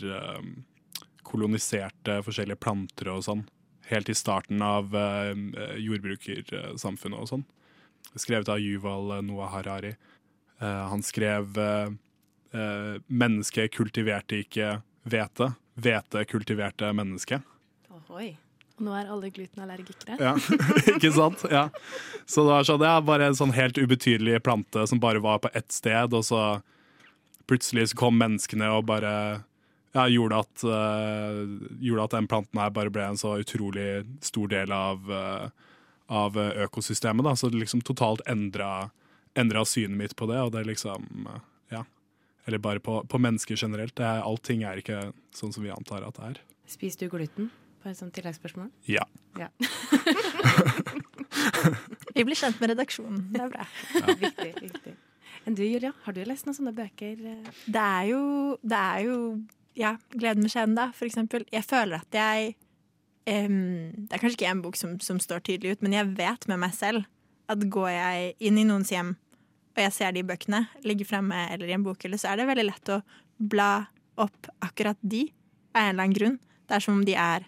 koloniserte 1.23 2.19
forskjellige 2.27 2.59
planter 2.59 3.15
og 3.15 3.23
sånn. 3.31 3.47
Helt 3.89 4.09
i 4.09 4.15
starten 4.15 4.61
av 4.61 4.95
eh, 4.95 5.33
jordbrukersamfunnet 5.81 7.19
og 7.19 7.29
sånn. 7.31 7.45
Skrevet 8.15 8.49
av 8.51 8.59
Yuval 8.59 9.23
Noah 9.25 9.51
Harari. 9.55 9.95
Eh, 10.61 10.87
han 10.89 11.03
skrev 11.03 11.57
eh, 11.57 11.89
eh, 12.51 13.01
'Mennesket 13.07 13.71
kultiverte 13.73 14.43
ikke 14.43 14.81
hvete'. 15.07 15.53
Hvete 15.81 16.25
kultiverte 16.25 16.91
mennesket. 16.93 17.41
Ohoi. 17.89 18.35
Og 18.77 18.85
nå 18.85 18.93
er 18.97 19.09
alle 19.09 19.31
glutenallergikere. 19.33 20.17
Ja, 20.19 20.35
ikke 20.95 21.11
sant? 21.15 21.45
Ja. 21.49 21.69
Så 22.25 22.43
det 22.43 22.51
var 22.51 22.67
sånn, 22.67 22.85
ja, 22.85 22.99
bare 23.01 23.29
en 23.31 23.37
sånn 23.37 23.55
helt 23.55 23.79
ubetydelig 23.79 24.41
plante 24.43 24.85
som 24.87 24.99
bare 25.01 25.23
var 25.23 25.39
på 25.41 25.49
ett 25.53 25.71
sted, 25.71 26.13
og 26.13 26.25
så 26.27 26.61
plutselig 27.49 27.91
så 27.91 28.01
kom 28.03 28.19
menneskene 28.19 28.69
og 28.75 28.85
bare 28.91 29.13
ja, 29.91 30.05
gjorde, 30.07 30.39
at, 30.45 30.63
uh, 30.63 31.41
gjorde 31.83 32.03
at 32.07 32.15
den 32.15 32.27
planten 32.31 32.59
her 32.61 32.71
bare 32.71 32.91
ble 32.93 33.03
en 33.11 33.19
så 33.19 33.33
utrolig 33.41 34.05
stor 34.23 34.47
del 34.51 34.71
av, 34.71 35.07
uh, 35.11 35.49
av 36.11 36.37
økosystemet. 36.39 37.25
Da. 37.27 37.35
Så 37.35 37.49
det 37.51 37.59
liksom 37.59 37.81
totalt 37.87 38.23
endra, 38.31 38.89
endra 39.35 39.65
synet 39.67 39.97
mitt 39.99 40.15
på 40.19 40.27
det, 40.31 40.39
og 40.41 40.53
det 40.55 40.65
liksom 40.69 41.27
uh, 41.29 41.39
Ja. 41.71 41.83
Eller 42.47 42.57
bare 42.57 42.79
på, 42.83 43.01
på 43.05 43.19
mennesker 43.21 43.55
generelt. 43.59 43.93
Det 43.95 44.03
er, 44.07 44.23
allting 44.25 44.63
er 44.65 44.79
ikke 44.81 45.11
sånn 45.35 45.51
som 45.53 45.63
vi 45.63 45.69
antar 45.71 46.03
at 46.07 46.15
det 46.17 46.29
er. 46.31 46.39
Spiser 46.71 47.05
du 47.05 47.11
gluten? 47.17 47.51
På 47.81 47.89
et 47.89 47.97
sånt 47.97 48.13
tilleggsspørsmål. 48.13 48.67
Ja. 48.85 49.03
Ja. 49.39 49.47
Vi 52.15 52.23
blir 52.27 52.37
kjent 52.37 52.59
med 52.61 52.69
redaksjonen. 52.73 53.23
Det 53.33 53.41
er 53.41 53.49
bra. 53.53 53.65
viktig, 54.19 54.51
viktig. 54.61 54.93
Enn 55.47 55.55
du, 55.57 55.63
Julia, 55.65 55.89
har 56.05 56.13
du 56.13 56.21
lest 56.27 56.45
noen 56.45 56.57
sånne 56.57 56.73
bøker? 56.77 57.17
eh? 57.31 57.49
Det 57.65 57.81
er 57.81 58.09
jo, 58.11 58.21
det 58.61 58.77
er 58.77 58.99
jo 59.07 59.15
ja, 59.77 59.95
Gleden 60.09 60.43
med 60.43 60.51
skjeden, 60.53 60.75
da, 60.75 60.89
for 60.95 61.07
eksempel. 61.07 61.45
Jeg 61.51 61.65
føler 61.67 62.01
at 62.01 62.15
jeg 62.15 62.53
um, 63.27 63.91
Det 63.95 64.15
er 64.15 64.21
kanskje 64.21 64.37
ikke 64.39 64.51
en 64.51 64.63
bok 64.65 64.79
som, 64.79 64.99
som 65.03 65.19
står 65.21 65.43
tydelig 65.47 65.77
ut, 65.77 65.85
men 65.85 65.95
jeg 65.95 66.13
vet 66.17 66.47
med 66.51 66.61
meg 66.63 66.75
selv 66.77 67.07
at 67.51 67.63
går 67.71 67.89
jeg 67.91 68.31
inn 68.47 68.59
i 68.61 68.67
noens 68.67 68.91
hjem, 68.93 69.15
og 69.75 69.81
jeg 69.83 69.95
ser 69.95 70.13
de 70.15 70.23
bøkene 70.27 70.65
ligge 70.87 71.07
fremme 71.07 71.45
eller 71.51 71.69
i 71.69 71.75
en 71.75 71.83
bokhylle, 71.83 72.19
så 72.19 72.31
er 72.31 72.39
det 72.39 72.47
veldig 72.49 72.67
lett 72.67 72.91
å 72.93 73.01
bla 73.37 73.71
opp 74.19 74.49
akkurat 74.63 74.99
de 75.01 75.25
av 75.73 75.81
en 75.81 75.89
eller 75.89 76.03
annen 76.03 76.15
grunn. 76.15 76.37
Det 76.67 76.77
er 76.77 76.83
som 76.83 76.99
om 76.99 77.05
de 77.07 77.15
er 77.17 77.47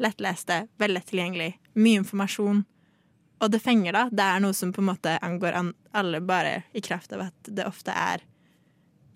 lettleste, 0.00 0.62
veldig 0.80 1.02
tilgjengelig, 1.08 1.50
mye 1.76 2.00
informasjon. 2.00 2.64
Og 3.40 3.52
det 3.52 3.62
fenger, 3.64 3.96
da. 3.96 4.02
Det 4.12 4.24
er 4.24 4.42
noe 4.44 4.56
som 4.56 4.72
på 4.72 4.82
en 4.82 4.90
måte 4.90 5.16
angår 5.24 5.56
alle, 5.56 6.20
bare 6.24 6.62
i 6.76 6.82
kraft 6.84 7.12
av 7.16 7.26
at 7.28 7.48
det 7.48 7.66
ofte 7.68 7.92
er 7.96 8.24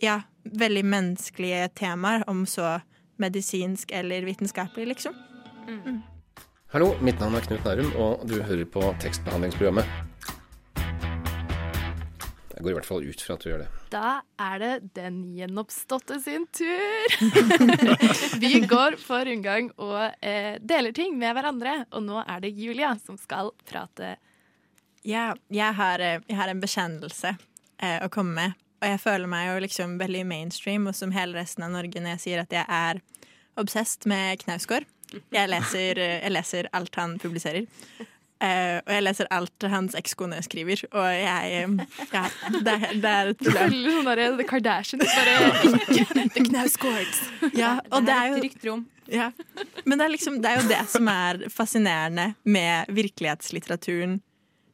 ja, 0.00 0.22
veldig 0.44 0.84
menneskelige 0.84 1.68
temaer, 1.78 2.24
om 2.30 2.44
så 2.46 2.78
medisinsk 3.20 3.92
eller 3.94 4.26
vitenskapelig, 4.26 4.86
liksom. 4.94 5.14
Hallo, 6.74 6.90
mitt 7.00 7.20
navn 7.22 7.38
er 7.38 7.46
Knut 7.46 7.64
Nærum, 7.64 7.92
og 8.02 8.24
du 8.28 8.40
hører 8.42 8.66
på 8.66 8.82
tekstbehandlingsprogrammet. 9.02 9.86
Jeg 12.54 12.62
går 12.62 12.70
i 12.70 12.74
hvert 12.76 12.86
fall 12.86 13.06
ut 13.06 13.22
fra 13.22 13.34
at 13.34 13.44
du 13.44 13.48
gjør 13.48 13.62
det. 13.64 13.68
Da 13.90 14.10
er 14.40 14.60
det 14.62 14.72
den 14.96 15.16
gjenoppståtte 15.36 16.20
sin 16.22 16.46
tur. 16.54 17.16
Vi 18.44 18.60
går 18.66 18.98
på 19.02 19.18
rundgang 19.28 19.72
og 19.82 19.98
eh, 20.22 20.54
deler 20.62 20.94
ting 20.94 21.18
med 21.18 21.34
hverandre, 21.34 21.80
og 21.90 22.06
nå 22.06 22.22
er 22.22 22.44
det 22.44 22.54
Julia 22.54 22.94
som 23.02 23.18
skal 23.20 23.50
prate. 23.66 24.16
Ja, 25.04 25.32
jeg 25.52 25.78
har, 25.78 26.00
eh, 26.00 26.22
jeg 26.26 26.38
har 26.38 26.50
en 26.50 26.62
bekjennelse 26.62 27.34
eh, 27.34 27.98
å 28.02 28.10
komme 28.12 28.38
med. 28.38 28.63
Og 28.84 28.90
jeg 28.90 29.00
føler 29.00 29.30
meg 29.30 29.46
jo 29.48 29.60
liksom 29.64 29.94
veldig 29.96 30.26
mainstream, 30.28 30.88
og 30.90 30.96
som 30.96 31.12
hele 31.14 31.38
resten 31.38 31.64
av 31.64 31.72
Norge 31.72 32.02
når 32.02 32.18
jeg 32.18 32.24
sier 32.26 32.42
at 32.42 32.52
jeg 32.52 32.66
er 32.68 33.00
obsessed 33.56 34.04
med 34.10 34.42
Knausgård. 34.42 34.84
Jeg 35.32 35.48
leser, 35.48 36.00
eh, 36.02 36.18
jeg 36.20 36.34
leser 36.34 36.68
alt 36.76 36.98
han 37.00 37.16
publiserer. 37.22 37.64
Uh, 38.44 38.82
og 38.82 38.90
jeg 38.92 39.02
leser 39.06 39.28
alt 39.32 39.64
hans 39.72 39.94
ekskone 39.96 40.36
skriver, 40.44 40.82
og 40.90 41.06
jeg 41.06 41.52
eh, 41.62 42.00
Ja, 42.10 42.24
det, 42.50 42.74
det 43.00 43.12
er 43.12 43.30
et 43.30 43.38
Du 43.38 43.46
problem. 43.46 43.70
føler 43.70 43.94
sånn 43.94 44.08
derre 44.10 44.26
The 44.36 44.46
Kardashians, 44.50 45.14
bare 45.14 46.26
The 46.34 46.42
Knausgårds. 46.50 47.22
Ja, 47.56 47.78
og 47.88 48.04
det 48.04 48.18
er 48.18 48.32
jo 48.34 48.42
trygt 48.42 48.66
rom. 48.68 48.84
Ja. 49.08 49.30
Men 49.86 49.96
det 49.96 50.10
er, 50.10 50.12
liksom, 50.12 50.40
det 50.44 50.50
er 50.50 50.60
jo 50.60 50.68
det 50.68 50.82
som 50.92 51.08
er 51.14 51.46
fascinerende 51.52 52.34
med 52.44 52.92
virkelighetslitteraturen 52.92 54.18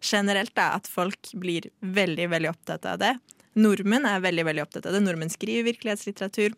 generelt. 0.03 0.55
Da, 0.57 0.73
at 0.81 0.91
folk 0.91 1.31
blir 1.39 1.69
veldig, 1.85 2.31
veldig 2.33 2.51
opptatt 2.51 2.91
av 2.91 2.99
det. 3.05 3.15
Nordmenn 3.59 4.07
er 4.07 4.23
veldig 4.23 4.45
veldig 4.47 4.63
opptatt 4.63 4.87
av 4.87 4.95
det. 4.95 5.03
Nordmenn 5.03 5.33
skriver 5.33 5.67
virkelighetslitteratur, 5.67 6.55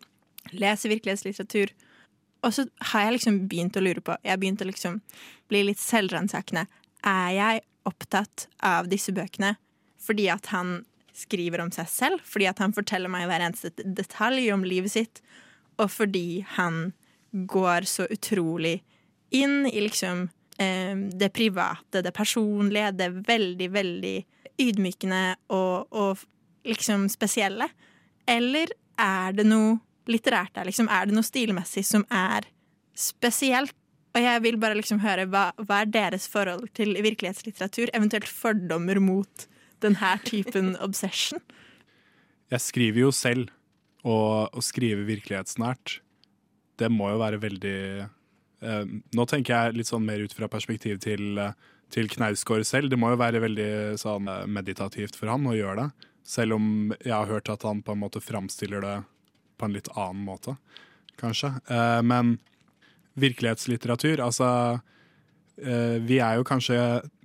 leser 0.53 0.93
virkelighetslitteratur. 0.93 1.73
Og 2.43 2.53
så 2.53 2.65
har 2.91 3.05
jeg 3.05 3.17
liksom 3.17 3.37
begynt 3.49 3.77
å 3.79 3.83
lure 3.83 4.03
på 4.03 4.17
Jeg 4.19 4.33
har 4.33 4.41
begynt 4.41 4.61
å 4.61 4.67
liksom 4.67 4.99
bli 5.51 5.63
litt 5.69 5.81
selvransakende. 5.81 6.65
Er 7.07 7.29
jeg 7.37 7.63
opptatt 7.87 8.47
av 8.63 8.89
disse 8.91 9.13
bøkene 9.15 9.55
fordi 10.03 10.27
at 10.31 10.49
han 10.51 10.81
skriver 11.15 11.63
om 11.63 11.71
seg 11.71 11.87
selv? 11.89 12.23
Fordi 12.27 12.49
at 12.51 12.59
han 12.59 12.75
forteller 12.75 13.11
meg 13.11 13.29
hver 13.29 13.45
eneste 13.45 13.71
detalj 13.83 14.51
om 14.53 14.65
livet 14.67 14.93
sitt? 14.93 15.23
Og 15.79 15.89
fordi 15.91 16.43
han 16.57 16.91
går 17.31 17.87
så 17.89 18.05
utrolig 18.13 18.81
inn 19.33 19.63
i 19.65 19.81
liksom 19.81 20.27
eh, 20.61 20.93
det 20.93 21.31
private, 21.33 22.03
det 22.05 22.13
personlige, 22.13 22.91
det 22.99 23.09
veldig, 23.25 23.69
veldig 23.73 24.17
ydmykende 24.61 25.23
og, 25.55 25.87
og 25.89 26.21
liksom 26.67 27.07
spesielle? 27.11 27.69
Eller 28.29 28.71
er 28.99 29.35
det 29.35 29.45
noe 29.47 29.77
litterært 30.09 30.53
der, 30.55 30.67
liksom? 30.69 30.89
Er 30.91 31.07
det 31.07 31.15
noe 31.15 31.27
stilmessig 31.27 31.85
som 31.87 32.05
er 32.11 32.47
spesielt? 32.95 33.75
Og 34.13 34.21
jeg 34.21 34.43
vil 34.43 34.59
bare 34.61 34.77
liksom 34.77 35.01
høre 35.01 35.25
hva, 35.25 35.47
hva 35.57 35.81
er 35.81 35.89
deres 35.89 36.27
forhold 36.29 36.67
til 36.77 36.93
virkelighetslitteratur, 37.01 37.89
eventuelt 37.97 38.29
fordommer 38.29 38.99
mot 39.01 39.47
denne 39.81 40.13
typen 40.27 40.75
obsession? 40.85 41.41
Jeg 42.53 42.61
skriver 42.61 43.07
jo 43.07 43.11
selv, 43.15 43.49
og 44.05 44.53
å 44.53 44.61
skrive 44.61 45.07
virkelighetsnært, 45.07 45.97
det 46.81 46.89
må 46.91 47.07
jo 47.13 47.19
være 47.21 47.37
veldig 47.37 47.79
eh, 48.03 48.93
Nå 49.13 49.25
tenker 49.29 49.53
jeg 49.53 49.77
litt 49.77 49.89
sånn 49.89 50.05
mer 50.05 50.23
ut 50.25 50.33
fra 50.33 50.49
perspektiv 50.51 50.97
til, 51.03 51.37
eh, 51.39 51.53
til 51.93 52.09
Knausgård 52.09 52.65
selv. 52.67 52.89
Det 52.89 52.97
må 52.99 53.11
jo 53.13 53.19
være 53.21 53.41
veldig 53.43 53.69
sånn 54.01 54.29
eh, 54.29 54.47
meditativt 54.49 55.17
for 55.19 55.31
han 55.31 55.45
å 55.47 55.55
gjøre 55.55 55.83
det. 55.83 56.09
Selv 56.23 56.55
om 56.55 56.93
jeg 57.03 57.13
har 57.13 57.27
hørt 57.27 57.51
at 57.51 57.65
han 57.67 57.81
på 57.83 57.95
en 57.95 58.01
måte 58.03 58.21
framstiller 58.23 58.83
det 58.83 58.95
på 59.59 59.67
en 59.67 59.75
litt 59.75 59.89
annen 59.93 60.23
måte, 60.25 60.55
kanskje. 61.19 61.51
Eh, 61.67 62.01
men 62.01 62.37
virkelighetslitteratur, 63.19 64.21
altså 64.23 64.79
eh, 65.61 65.99
Vi 66.01 66.19
er 66.19 66.39
jo 66.39 66.47
kanskje 66.47 66.77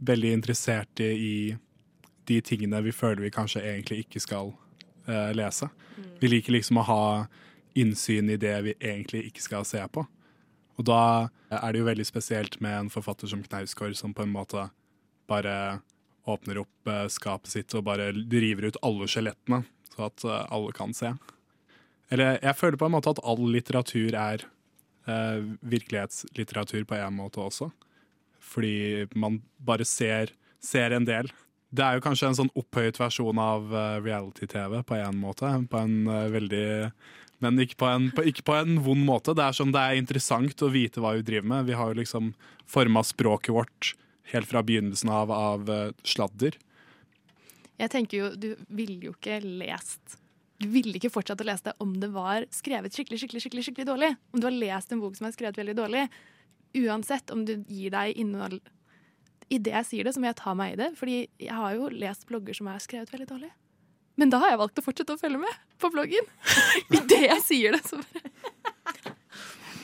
veldig 0.04 0.32
interesserte 0.36 1.04
i, 1.04 1.56
de 2.28 2.40
tingene 2.44 2.82
vi 2.84 2.92
føler 2.92 3.22
vi 3.24 3.32
kanskje 3.32 3.62
egentlig 3.64 4.02
ikke 4.04 4.20
skal 4.20 4.52
eh, 5.08 5.30
lese. 5.32 5.70
Vi 6.20 6.28
liker 6.28 6.52
liksom 6.52 6.82
å 6.82 6.88
ha 6.90 7.04
innsyn 7.78 8.28
i 8.30 8.36
det 8.36 8.56
vi 8.66 8.74
egentlig 8.80 9.28
ikke 9.30 9.44
skal 9.46 9.64
se 9.64 9.80
på. 9.88 10.04
Og 10.78 10.86
da 10.86 11.28
er 11.48 11.72
det 11.72 11.80
jo 11.80 11.88
veldig 11.88 12.06
spesielt 12.06 12.60
med 12.60 12.76
en 12.76 12.90
forfatter 12.92 13.30
som 13.30 13.42
Knausgård, 13.42 13.96
som 13.96 14.12
på 14.14 14.26
en 14.26 14.34
måte 14.34 14.68
bare 15.30 15.80
åpner 16.28 16.62
opp 16.62 16.90
eh, 16.90 17.06
skapet 17.12 17.52
sitt 17.52 17.74
og 17.76 17.86
bare 17.88 18.10
driver 18.12 18.68
ut 18.68 18.78
alle 18.86 19.08
skjelettene, 19.10 19.62
så 19.94 20.06
at 20.08 20.24
eh, 20.26 20.46
alle 20.54 20.74
kan 20.76 20.94
se. 20.96 21.12
Eller 22.12 22.38
jeg 22.40 22.56
føler 22.56 22.80
på 22.80 22.88
en 22.88 22.96
måte 22.96 23.12
at 23.12 23.20
all 23.26 23.42
litteratur 23.52 24.16
er 24.16 24.46
eh, 25.08 25.44
virkelighetslitteratur 25.60 26.86
på 26.88 26.98
en 26.98 27.18
måte 27.18 27.42
også. 27.44 27.70
fordi 28.40 29.06
man 29.14 29.42
bare 29.58 29.84
ser, 29.84 30.32
ser 30.60 30.94
en 30.96 31.04
del. 31.04 31.28
Det 31.68 31.84
er 31.84 31.98
jo 31.98 32.04
kanskje 32.06 32.28
en 32.30 32.38
sånn 32.38 32.54
opphøyet 32.56 32.96
versjon 32.96 33.38
av 33.42 33.74
eh, 33.74 34.00
reality-TV 34.00 34.82
på 34.88 34.96
en 34.96 35.18
måte. 35.20 35.50
På 35.68 35.84
en 35.84 36.08
veldig 36.32 36.92
Men 37.38 37.60
ikke 37.60 37.76
på, 37.78 37.86
en, 37.86 38.10
på, 38.10 38.24
ikke 38.26 38.42
på 38.42 38.54
en 38.56 38.80
vond 38.82 39.04
måte. 39.04 39.34
Det 39.36 39.44
er 39.44 39.54
sånn 39.54 39.74
det 39.74 39.78
er 39.82 40.00
interessant 40.00 40.62
å 40.64 40.72
vite 40.72 40.98
hva 40.98 41.12
vi 41.14 41.22
driver 41.22 41.46
med. 41.52 41.68
Vi 41.68 41.76
har 41.76 41.92
jo 41.92 42.00
liksom 42.00 42.32
forma 42.66 43.04
språket 43.04 43.54
vårt 43.54 43.92
helt 44.32 44.48
fra 44.48 44.62
begynnelsen 44.62 45.10
av 45.12 45.32
av 45.34 45.70
eh, 45.72 45.90
sladder. 46.04 46.56
Jeg 47.78 47.92
tenker 47.92 48.18
jo, 48.18 48.30
Du 48.34 48.48
ville 48.74 49.10
jo 49.10 49.12
ikke 49.14 49.36
lest 49.44 50.16
Du 50.58 50.66
ville 50.72 50.96
ikke 50.98 51.12
fortsatt 51.14 51.44
å 51.44 51.46
lese 51.46 51.68
det 51.68 51.76
om 51.84 51.92
det 52.02 52.08
var 52.10 52.48
skrevet 52.50 52.94
skikkelig 52.94 53.20
skikkelig, 53.22 53.44
skikkelig, 53.44 53.66
skikkelig 53.68 53.86
dårlig. 53.86 54.10
Om 54.34 54.42
du 54.42 54.48
har 54.48 54.56
lest 54.56 54.92
en 54.92 55.04
bok 55.04 55.14
som 55.18 55.28
er 55.28 55.36
skrevet 55.36 55.60
veldig 55.60 55.76
dårlig. 55.78 56.08
Uansett 56.78 57.30
om 57.30 57.44
du 57.46 57.54
gir 57.70 57.94
deg 57.94 58.18
innhold 58.18 58.58
i 59.48 59.60
det 59.62 59.72
jeg 59.72 59.86
sier 59.88 60.08
det, 60.08 60.12
så 60.12 60.20
må 60.20 60.28
jeg 60.28 60.36
ta 60.40 60.52
meg 60.58 60.74
i 60.74 60.80
det. 60.80 60.90
Fordi 60.98 61.20
jeg 61.40 61.54
har 61.54 61.76
jo 61.78 61.88
lest 61.94 62.26
blogger 62.28 62.58
som 62.58 62.68
er 62.72 62.82
skrevet 62.84 63.12
veldig 63.14 63.28
dårlig. 63.30 63.52
Men 64.18 64.34
da 64.34 64.40
har 64.42 64.50
jeg 64.50 64.60
valgt 64.64 64.80
å 64.82 64.84
fortsette 64.84 65.14
å 65.14 65.20
følge 65.20 65.38
med 65.40 65.62
på 65.78 65.92
bloggen. 65.94 66.26
I 66.96 67.04
det 67.06 67.22
jeg 67.22 67.44
sier 67.46 67.78
det, 67.78 67.84
så 67.86 68.02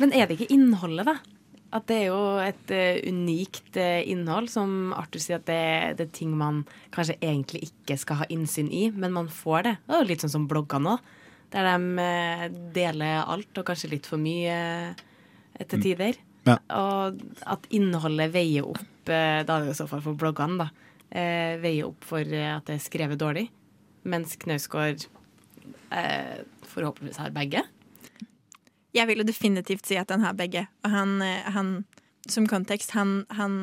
Men 0.03 0.11
er 0.11 0.27
det 0.27 0.41
ikke 0.41 0.51
innholdet, 0.51 1.07
da? 1.07 1.34
At 1.75 1.89
det 1.91 1.97
er 2.05 2.07
jo 2.13 2.19
et 2.39 2.71
uh, 2.71 3.01
unikt 3.11 3.75
uh, 3.81 4.01
innhold, 4.07 4.47
som 4.53 4.93
Arthur 4.95 5.23
sier 5.23 5.41
at 5.41 5.49
det, 5.49 5.97
det 5.99 6.07
er 6.07 6.13
ting 6.15 6.37
man 6.39 6.63
kanskje 6.95 7.19
egentlig 7.19 7.65
ikke 7.69 7.97
skal 7.99 8.21
ha 8.23 8.29
innsyn 8.31 8.71
i, 8.71 8.87
men 8.95 9.15
man 9.17 9.31
får 9.33 9.67
det. 9.67 9.75
Jo 9.91 10.05
litt 10.07 10.23
sånn 10.23 10.35
som 10.37 10.47
bloggene 10.51 10.95
òg, 10.95 11.11
der 11.55 11.67
de 11.73 12.07
uh, 12.07 12.47
deler 12.77 13.25
alt, 13.25 13.51
og 13.59 13.67
kanskje 13.67 13.91
litt 13.97 14.07
for 14.11 14.23
mye 14.23 14.55
eh, 14.55 15.67
til 15.67 15.83
tider. 15.83 16.21
Ja. 16.45 16.59
Og 16.77 17.21
at 17.49 17.69
innholdet 17.75 18.33
veier 18.35 18.67
opp, 18.69 19.09
eh, 19.09 19.43
da 19.47 19.59
er 19.59 19.67
det 19.67 19.75
i 19.75 19.79
så 19.79 19.87
fall 19.91 20.03
for 20.05 20.19
bloggene, 20.19 20.67
da, 20.67 20.95
eh, 21.11 21.55
veier 21.63 21.89
opp 21.89 22.05
for 22.05 22.21
eh, 22.21 22.51
at 22.57 22.67
det 22.69 22.79
er 22.79 22.85
skrevet 22.85 23.21
dårlig. 23.21 23.49
Mens 24.05 24.37
Knausgård 24.37 25.07
eh, 25.91 26.43
forhåpentligvis 26.69 27.23
har 27.23 27.35
begge. 27.35 27.65
Jeg 28.95 29.09
vil 29.11 29.23
jo 29.23 29.27
definitivt 29.27 29.89
si 29.89 29.99
at 29.99 30.13
han 30.15 30.23
har 30.23 30.37
begge. 30.39 30.67
Og 30.85 30.93
han, 30.93 31.17
eh, 31.23 31.51
han 31.55 31.85
som 32.31 32.47
kontekst, 32.49 32.95
han, 32.95 33.25
han 33.35 33.57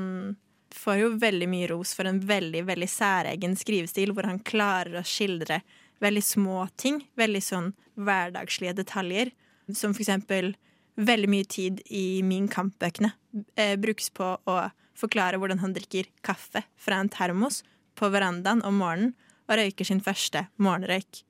får 0.76 0.98
jo 1.02 1.14
veldig 1.22 1.48
mye 1.52 1.70
ros 1.72 1.94
for 1.96 2.10
en 2.10 2.20
veldig, 2.28 2.66
veldig 2.68 2.90
særegen 2.90 3.56
skrivestil, 3.60 4.14
hvor 4.16 4.28
han 4.28 4.42
klarer 4.44 5.00
å 5.00 5.06
skildre 5.08 5.62
veldig 6.04 6.24
små 6.26 6.66
ting. 6.76 7.02
Veldig 7.20 7.44
sånn 7.46 7.72
hverdagslige 7.96 8.76
detaljer. 8.82 9.32
Som 9.72 9.96
for 9.96 10.04
eksempel 10.04 10.54
veldig 11.00 11.32
mye 11.32 11.48
tid 11.48 11.82
i 11.88 12.22
Min 12.28 12.50
Kamp-bøkene 12.52 13.14
eh, 13.56 13.78
brukes 13.80 14.12
på 14.14 14.36
å 14.36 14.60
forklare 14.98 15.40
hvordan 15.40 15.62
han 15.64 15.74
drikker 15.76 16.10
kaffe 16.26 16.66
fra 16.78 17.00
en 17.00 17.10
termos 17.10 17.62
på 17.98 18.10
verandaen 18.12 18.64
om 18.68 18.82
morgenen 18.82 19.14
og 19.48 19.58
røyker 19.60 19.88
sin 19.88 20.04
første 20.04 20.46
morgenrøyk. 20.62 21.24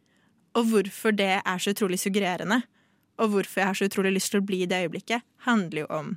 Og 0.58 0.68
hvorfor 0.68 1.16
det 1.16 1.34
er 1.40 1.62
så 1.62 1.74
utrolig 1.74 2.02
suggererende, 2.02 2.62
og 3.20 3.34
hvorfor 3.34 3.62
jeg 3.62 3.70
har 3.70 3.78
så 3.78 3.88
utrolig 3.90 4.14
lyst 4.16 4.32
til 4.34 4.42
å 4.42 4.46
bli 4.48 4.62
i 4.64 4.70
det 4.70 4.84
øyeblikket, 4.86 5.26
handler 5.48 5.84
jo 5.84 5.88
om 5.94 6.12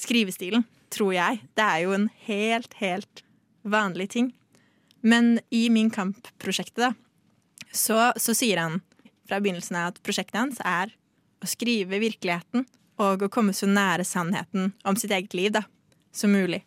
skrivestilen, 0.00 0.66
tror 0.94 1.14
jeg. 1.16 1.40
Det 1.56 1.64
er 1.64 1.84
jo 1.84 1.94
en 1.96 2.08
helt, 2.26 2.74
helt 2.80 3.24
vanlig 3.62 4.10
ting. 4.14 4.32
Men 5.04 5.38
i 5.50 5.68
Min 5.72 5.90
Kamp-prosjektet, 5.92 6.90
da, 6.90 6.92
så, 7.72 8.12
så 8.16 8.34
sier 8.36 8.60
han 8.62 8.80
fra 9.28 9.40
begynnelsen 9.40 9.78
av 9.80 9.92
at 9.92 10.02
prosjektet 10.04 10.38
hans 10.38 10.60
er 10.64 10.92
å 11.42 11.48
skrive 11.48 12.00
virkeligheten 12.02 12.66
og 13.02 13.24
å 13.26 13.30
komme 13.32 13.54
så 13.56 13.66
nære 13.68 14.06
sannheten 14.06 14.72
om 14.86 14.96
sitt 14.96 15.12
eget 15.12 15.34
liv 15.34 15.52
da, 15.56 15.64
som 16.14 16.32
mulig. 16.32 16.62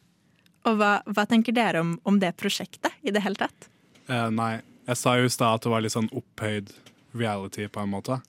Og 0.67 0.75
hva, 0.81 0.97
hva 1.07 1.23
tenker 1.29 1.55
dere 1.55 1.81
om, 1.83 1.95
om 2.03 2.17
det 2.19 2.33
prosjektet 2.39 2.91
i 3.07 3.13
det 3.15 3.23
hele 3.23 3.39
tatt? 3.39 3.69
Eh, 4.07 4.27
nei, 4.33 4.57
jeg 4.89 4.99
sa 4.99 5.15
jo 5.19 5.27
i 5.27 5.31
stad 5.31 5.59
at 5.59 5.65
det 5.65 5.71
var 5.71 5.83
litt 5.83 5.95
sånn 5.95 6.11
opphøyd 6.11 6.73
reality 7.17 7.69
på 7.71 7.83
en 7.83 7.93
måte. 7.93 8.19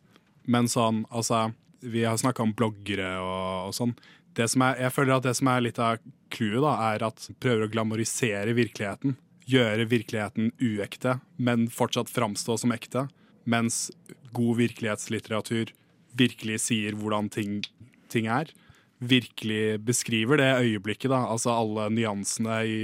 Men 0.49 0.69
sånn, 0.71 1.05
altså 1.11 1.51
Vi 1.79 2.03
har 2.03 2.17
snakka 2.19 2.43
om 2.43 2.55
bloggere 2.59 3.13
og, 3.23 3.69
og 3.69 3.75
sånn. 3.77 3.93
Er, 4.39 4.49
jeg 4.79 4.95
føler 4.95 5.17
at 5.17 5.27
det 5.27 5.35
som 5.39 5.51
er 5.51 5.63
litt 5.63 5.79
av 5.83 6.01
clouet, 6.35 6.63
da, 6.63 6.73
er 6.93 7.05
at 7.07 7.29
prøver 7.43 7.67
å 7.67 7.71
glamorisere 7.71 8.55
virkeligheten. 8.55 9.17
Gjøre 9.49 9.87
virkeligheten 9.91 10.53
uekte, 10.59 11.19
men 11.39 11.69
fortsatt 11.71 12.11
framstå 12.11 12.59
som 12.63 12.75
ekte. 12.75 13.07
Mens 13.49 13.89
god 14.35 14.59
virkelighetslitteratur 14.59 15.73
virkelig 16.19 16.61
sier 16.67 16.99
hvordan 16.99 17.31
ting, 17.33 17.61
ting 18.13 18.27
er. 18.31 18.51
Virkelig 18.99 19.79
beskriver 19.87 20.43
det 20.43 20.51
øyeblikket, 20.59 21.11
da. 21.15 21.25
Altså 21.31 21.55
alle 21.55 21.89
nyansene 21.95 22.59
i 22.67 22.79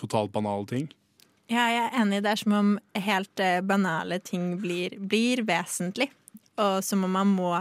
totalt 0.00 0.32
banale 0.32 0.68
ting. 0.68 0.88
Ja, 1.50 1.66
jeg 1.66 1.82
er 1.82 1.98
enig. 2.02 2.22
Det 2.24 2.30
er 2.30 2.40
som 2.40 2.54
om 2.54 2.74
helt 2.94 3.42
eh, 3.42 3.60
banale 3.66 4.20
ting 4.22 4.54
blir, 4.62 4.94
blir 5.00 5.42
vesentlig. 5.48 6.08
Og 6.60 6.84
som 6.84 7.06
om 7.06 7.14
man 7.14 7.30
må, 7.32 7.54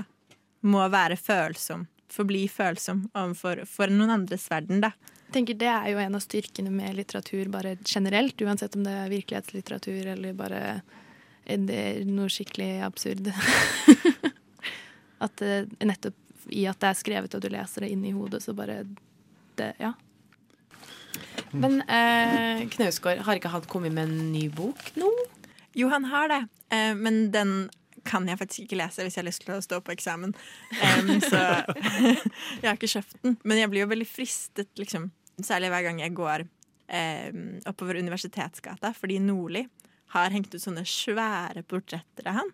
må 0.68 0.84
være 0.92 1.18
følsom, 1.20 1.86
forbli 2.12 2.48
følsom 2.52 3.06
overfor 3.14 3.64
for 3.70 3.92
noen 3.94 4.18
andres 4.20 4.50
verden, 4.52 4.82
da. 4.84 4.94
Jeg 5.30 5.36
tenker 5.36 5.60
Det 5.62 5.70
er 5.70 5.92
jo 5.92 6.00
en 6.02 6.18
av 6.18 6.24
styrkene 6.26 6.72
med 6.74 6.96
litteratur 6.98 7.52
bare 7.54 7.76
generelt, 7.86 8.42
uansett 8.42 8.76
om 8.76 8.84
det 8.88 8.96
er 8.98 9.12
virkelighetslitteratur 9.14 10.10
eller 10.16 10.34
bare 10.38 10.82
det 11.50 12.06
noe 12.06 12.30
skikkelig 12.30 12.80
absurd. 12.86 13.30
at 15.26 15.42
eh, 15.46 15.70
nettopp 15.86 16.18
i 16.50 16.66
at 16.70 16.80
det 16.82 16.90
er 16.90 16.98
skrevet 16.98 17.36
og 17.36 17.44
du 17.44 17.50
leser 17.54 17.86
det 17.86 17.92
inn 17.94 18.06
i 18.08 18.14
hodet, 18.16 18.42
så 18.44 18.56
bare 18.58 18.84
det, 19.60 19.74
Ja. 19.82 19.94
Men 21.52 21.82
eh, 21.90 22.68
Knausgård, 22.70 23.24
har 23.26 23.40
ikke 23.40 23.52
han 23.52 23.66
kommet 23.70 23.94
med 23.96 24.10
en 24.10 24.32
ny 24.34 24.46
bok 24.54 24.82
nå? 25.00 25.10
Jo, 25.78 25.90
han 25.90 26.06
har 26.10 26.30
det, 26.30 26.40
eh, 26.74 26.94
men 26.98 27.32
den 27.34 27.70
kan 28.10 28.28
jeg 28.30 28.40
faktisk 28.40 28.66
ikke 28.66 28.80
lese 28.80 29.06
hvis 29.06 29.18
jeg 29.18 29.24
har 29.24 29.30
lyst 29.30 29.44
til 29.46 29.56
å 29.56 29.64
stå 29.64 29.80
på 29.86 29.94
eksamen. 29.94 30.34
Um, 30.80 31.12
så 31.24 31.42
jeg 32.62 32.66
har 32.66 32.78
ikke 32.78 32.92
kjøpt 32.96 33.20
den. 33.24 33.38
Men 33.44 33.62
jeg 33.62 33.72
blir 33.72 33.86
jo 33.86 33.92
veldig 33.92 34.10
fristet, 34.10 34.72
liksom. 34.80 35.10
Særlig 35.46 35.70
hver 35.72 35.86
gang 35.88 36.02
jeg 36.02 36.16
går 36.18 36.46
um, 36.46 37.44
oppover 37.70 38.00
Universitetsgata, 38.02 38.92
fordi 38.98 39.20
Nordli 39.24 39.68
har 40.16 40.34
hengt 40.34 40.56
ut 40.56 40.64
sånne 40.64 40.86
svære 40.90 41.64
portretter 41.70 42.32
av 42.32 42.42
han 42.42 42.52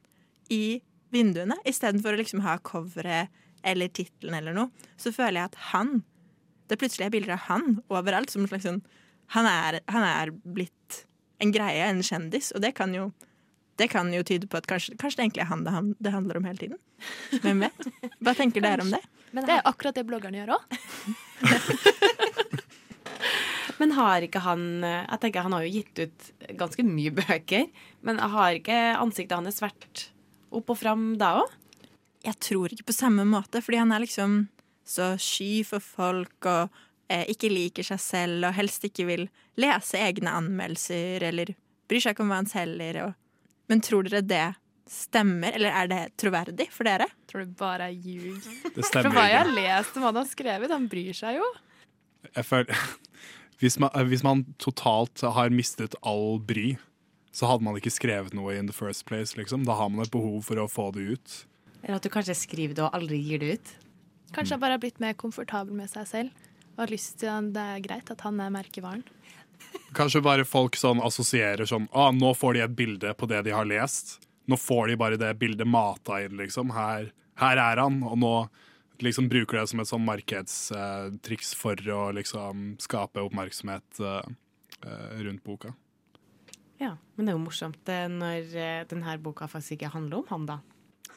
i 0.51 0.81
vinduene. 1.15 1.57
Istedenfor 1.67 2.15
å 2.15 2.19
liksom 2.19 2.43
ha 2.45 2.57
coveret 2.65 3.31
eller 3.65 3.89
tittelen 3.89 4.35
eller 4.37 4.53
noe, 4.53 4.91
så 5.01 5.13
føler 5.15 5.39
jeg 5.39 5.53
at 5.53 5.63
han 5.71 5.97
Det 6.65 6.79
plutselig 6.81 7.05
er 7.05 7.11
bilder 7.13 7.35
av 7.35 7.43
han 7.45 7.75
overalt. 7.93 8.31
Som 8.33 8.41
en 8.41 8.49
slags 8.49 8.65
sånn 8.65 8.79
han 9.35 9.45
er, 9.45 9.83
han 9.85 10.01
er 10.01 10.31
blitt 10.33 11.03
en 11.37 11.51
greie, 11.53 11.83
en 11.85 12.01
kjendis, 12.01 12.51
og 12.55 12.63
det 12.63 12.71
kan 12.77 12.93
jo 12.95 13.11
det 13.79 13.89
kan 13.91 14.11
jo 14.13 14.23
tyde 14.23 14.47
på 14.47 14.59
at 14.59 14.67
kanskje, 14.69 14.95
kanskje 14.99 15.19
det 15.19 15.25
egentlig 15.25 15.43
er 15.43 15.49
han 15.51 15.65
det, 15.65 15.73
han 15.75 15.91
det 15.99 16.13
handler 16.13 16.39
om 16.39 16.47
hele 16.47 16.61
tiden. 16.61 16.79
Hvem 17.43 17.65
vet? 17.65 17.87
Hva 18.23 18.35
tenker 18.37 18.63
dere 18.63 18.85
om 18.85 18.93
det? 18.93 19.01
det 19.35 19.51
er 19.51 19.65
akkurat 19.67 19.97
det 19.97 20.05
bloggerne 20.07 20.39
gjør 20.39 20.55
òg. 20.55 20.63
Men 23.75 23.91
har 23.91 24.23
ikke 24.23 24.39
han 24.39 24.61
Jeg 24.85 25.17
tenker 25.19 25.43
Han 25.43 25.51
har 25.51 25.65
jo 25.65 25.73
gitt 25.73 25.99
ut 25.99 26.27
ganske 26.55 26.83
mye 26.87 27.11
bøker, 27.11 27.65
men 28.07 28.21
har 28.21 28.55
ikke 28.55 28.77
ansiktet 29.01 29.35
hans 29.35 29.59
vært 29.59 30.05
opp 30.55 30.71
og 30.71 30.79
fram 30.79 31.03
da 31.19 31.41
òg? 31.41 31.51
Jeg 32.25 32.39
tror 32.41 32.71
ikke 32.71 32.87
på 32.87 32.95
samme 32.95 33.25
måte, 33.27 33.59
fordi 33.61 33.81
han 33.81 33.91
er 33.91 34.05
liksom 34.05 34.45
så 34.85 35.11
sky 35.21 35.65
for 35.67 35.83
folk 35.83 36.47
og 36.49 36.73
eh, 37.11 37.25
ikke 37.33 37.51
liker 37.51 37.85
seg 37.85 38.01
selv 38.01 38.47
og 38.47 38.55
helst 38.57 38.85
ikke 38.87 39.07
vil 39.09 39.27
lese 39.59 39.99
egne 40.01 40.33
anmeldelser 40.39 41.25
eller 41.29 41.53
bryr 41.89 42.03
seg 42.03 42.15
ikke 42.15 42.25
om 42.25 42.33
hva 42.33 42.41
han 42.41 42.49
selger. 42.49 43.01
Og... 43.05 43.13
Men 43.71 43.81
tror 43.83 44.07
dere 44.07 44.21
det 44.25 44.45
stemmer, 44.89 45.55
eller 45.57 45.73
er 45.73 45.89
det 45.89 46.01
troverdig 46.21 46.67
for 46.73 46.87
dere? 46.87 47.07
Tror 47.29 47.43
det 47.43 47.55
bare 47.57 47.89
er 47.89 47.95
ljug. 47.95 48.41
Det 48.63 48.73
For 48.77 48.89
stemmer 48.91 49.15
hva 49.17 49.27
jeg 49.31 49.39
har 49.41 49.53
lest 49.53 49.95
om 49.97 50.05
hva 50.05 50.11
han 50.11 50.21
har 50.21 50.29
skrevet, 50.29 50.73
han 50.73 50.89
bryr 50.91 51.17
seg 51.17 51.39
jo. 51.39 51.47
Jeg 52.31 52.45
føler, 52.45 52.83
hvis, 53.61 53.79
man, 53.81 53.95
hvis 54.11 54.25
man 54.25 54.45
totalt 54.61 55.25
har 55.25 55.53
mistet 55.53 55.97
all 56.05 56.37
bry, 56.37 56.75
så 57.35 57.49
hadde 57.49 57.67
man 57.67 57.75
ikke 57.79 57.91
skrevet 57.91 58.35
noe 58.37 58.53
in 58.55 58.69
the 58.69 58.75
first 58.75 59.07
place. 59.09 59.35
Liksom. 59.35 59.65
Da 59.67 59.75
har 59.75 59.89
man 59.91 60.05
et 60.05 60.13
behov 60.13 60.45
for 60.47 60.61
å 60.61 60.69
få 60.71 60.91
det 60.95 61.09
ut. 61.17 61.39
Eller 61.81 61.97
at 61.97 62.05
du 62.05 62.13
kanskje 62.13 62.37
skriver 62.37 62.77
det 62.77 62.85
og 62.85 62.95
aldri 62.95 63.19
gir 63.19 63.41
det 63.41 63.57
ut? 63.57 63.73
Kanskje 64.35 64.55
han 64.55 64.61
bare 64.61 64.77
har 64.77 64.83
blitt 64.83 65.01
mer 65.03 65.17
komfortabel 65.19 65.75
med 65.75 65.91
seg 65.91 66.07
selv. 66.09 66.45
Og 66.75 66.85
har 66.85 66.91
lyst 66.91 67.19
til 67.21 67.31
at 67.31 67.51
det 67.55 67.65
er 67.75 67.83
greit 67.83 68.09
at 68.11 68.23
han 68.25 68.39
er 68.43 68.53
merkevaren. 68.53 69.03
Kanskje 69.95 70.21
bare 70.23 70.45
folk 70.47 70.75
sånn 70.75 70.99
assosierer 71.05 71.67
sånn 71.69 71.87
ah, 71.95 72.11
Nå 72.11 72.33
får 72.35 72.57
de 72.57 72.63
et 72.65 72.75
bilde 72.75 73.13
på 73.15 73.29
det 73.31 73.45
de 73.47 73.53
har 73.55 73.67
lest. 73.67 74.17
Nå 74.45 74.57
får 74.59 74.91
de 74.91 74.97
bare 74.99 75.19
det 75.19 75.31
bildet 75.39 75.67
mata 75.67 76.19
inn, 76.23 76.35
liksom. 76.37 76.73
Her, 76.75 77.09
her 77.39 77.61
er 77.61 77.81
han. 77.81 78.01
Og 78.05 78.17
nå 78.19 78.33
liksom 79.03 79.29
bruker 79.31 79.59
det 79.59 79.69
som 79.71 79.81
et 79.81 79.89
sånn 79.89 80.05
markedstriks 80.05 81.55
for 81.57 81.79
å 81.91 82.09
liksom 82.15 82.75
skape 82.83 83.23
oppmerksomhet 83.23 83.99
eh, 84.03 84.29
eh, 84.85 85.17
rundt 85.25 85.43
boka. 85.47 85.73
Ja, 86.77 86.97
Men 87.15 87.25
det 87.25 87.31
er 87.31 87.37
jo 87.37 87.45
morsomt 87.45 87.91
eh, 87.91 88.07
når 88.11 88.55
eh, 88.59 88.81
denne 88.91 89.17
boka 89.23 89.47
faktisk 89.51 89.77
ikke 89.77 89.93
handler 89.95 90.21
om 90.21 90.31
han, 90.33 90.49
da. 90.51 90.59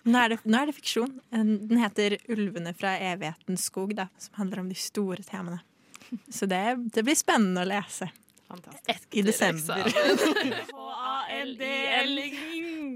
Nå 0.09 0.15
er, 0.23 0.33
det, 0.33 0.39
nå 0.47 0.61
er 0.61 0.71
det 0.71 0.77
fiksjon. 0.79 1.19
Den 1.35 1.83
heter 1.83 2.17
'Ulvene 2.31 2.71
fra 2.73 2.95
evighetens 3.03 3.67
skog', 3.67 3.97
da, 3.99 4.07
som 4.17 4.39
handler 4.39 4.63
om 4.63 4.71
de 4.71 4.79
store 4.79 5.27
temaene. 5.27 5.61
Så 6.37 6.47
det, 6.47 6.63
det 6.95 7.05
blir 7.05 7.19
spennende 7.19 7.67
å 7.67 7.69
lese 7.69 8.09
Fantastisk. 8.49 9.09
i 9.13 9.23
desember. 9.23 9.85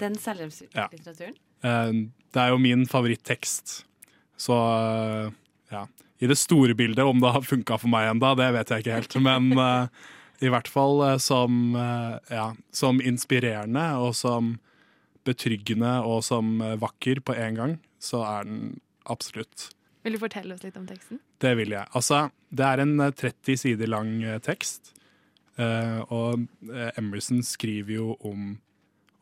Den 0.00 0.16
selvhjelpslitteraturen? 0.18 1.36
Ja. 1.62 1.92
Det 2.34 2.40
er 2.42 2.48
jo 2.50 2.58
min 2.58 2.86
favorittekst. 2.88 3.84
Så 4.40 4.56
eh, 4.56 5.28
ja. 5.70 5.84
I 6.20 6.26
det 6.26 6.36
store 6.40 6.74
bildet, 6.74 7.04
om 7.04 7.20
det 7.20 7.30
har 7.34 7.44
funka 7.44 7.76
for 7.78 7.88
meg 7.92 8.08
enda, 8.10 8.32
det 8.38 8.48
vet 8.56 8.70
jeg 8.72 8.84
ikke 8.84 8.98
helt. 8.98 9.16
Men 9.22 9.52
eh, 9.58 9.86
i 10.44 10.50
hvert 10.52 10.68
fall 10.68 11.02
eh, 11.06 11.16
som, 11.22 11.74
eh, 11.78 12.16
ja, 12.34 12.48
som 12.74 13.00
inspirerende 13.04 13.84
og 14.00 14.14
som 14.18 14.54
betryggende 15.24 15.94
og 16.06 16.22
som 16.26 16.60
eh, 16.62 16.76
vakker 16.80 17.20
på 17.24 17.34
en 17.36 17.54
gang, 17.60 17.74
så 18.00 18.22
er 18.26 18.44
den 18.48 18.80
absolutt 19.10 19.70
Vil 20.04 20.12
du 20.16 20.20
fortelle 20.20 20.54
oss 20.54 20.62
litt 20.64 20.76
om 20.76 20.86
teksten? 20.88 21.20
det 21.40 21.54
vil 21.58 21.70
jeg. 21.76 21.86
Altså, 21.96 22.30
det 22.50 22.64
er 22.64 22.82
en 22.84 23.00
eh, 23.00 23.10
30 23.12 23.56
sider 23.64 23.88
lang 23.88 24.22
eh, 24.22 24.38
tekst. 24.44 24.92
eh, 25.56 26.00
og 26.12 26.46
eh, 26.70 26.90
Emerson 27.00 27.42
skriver 27.42 27.94
jo 27.98 28.14
om 28.20 28.54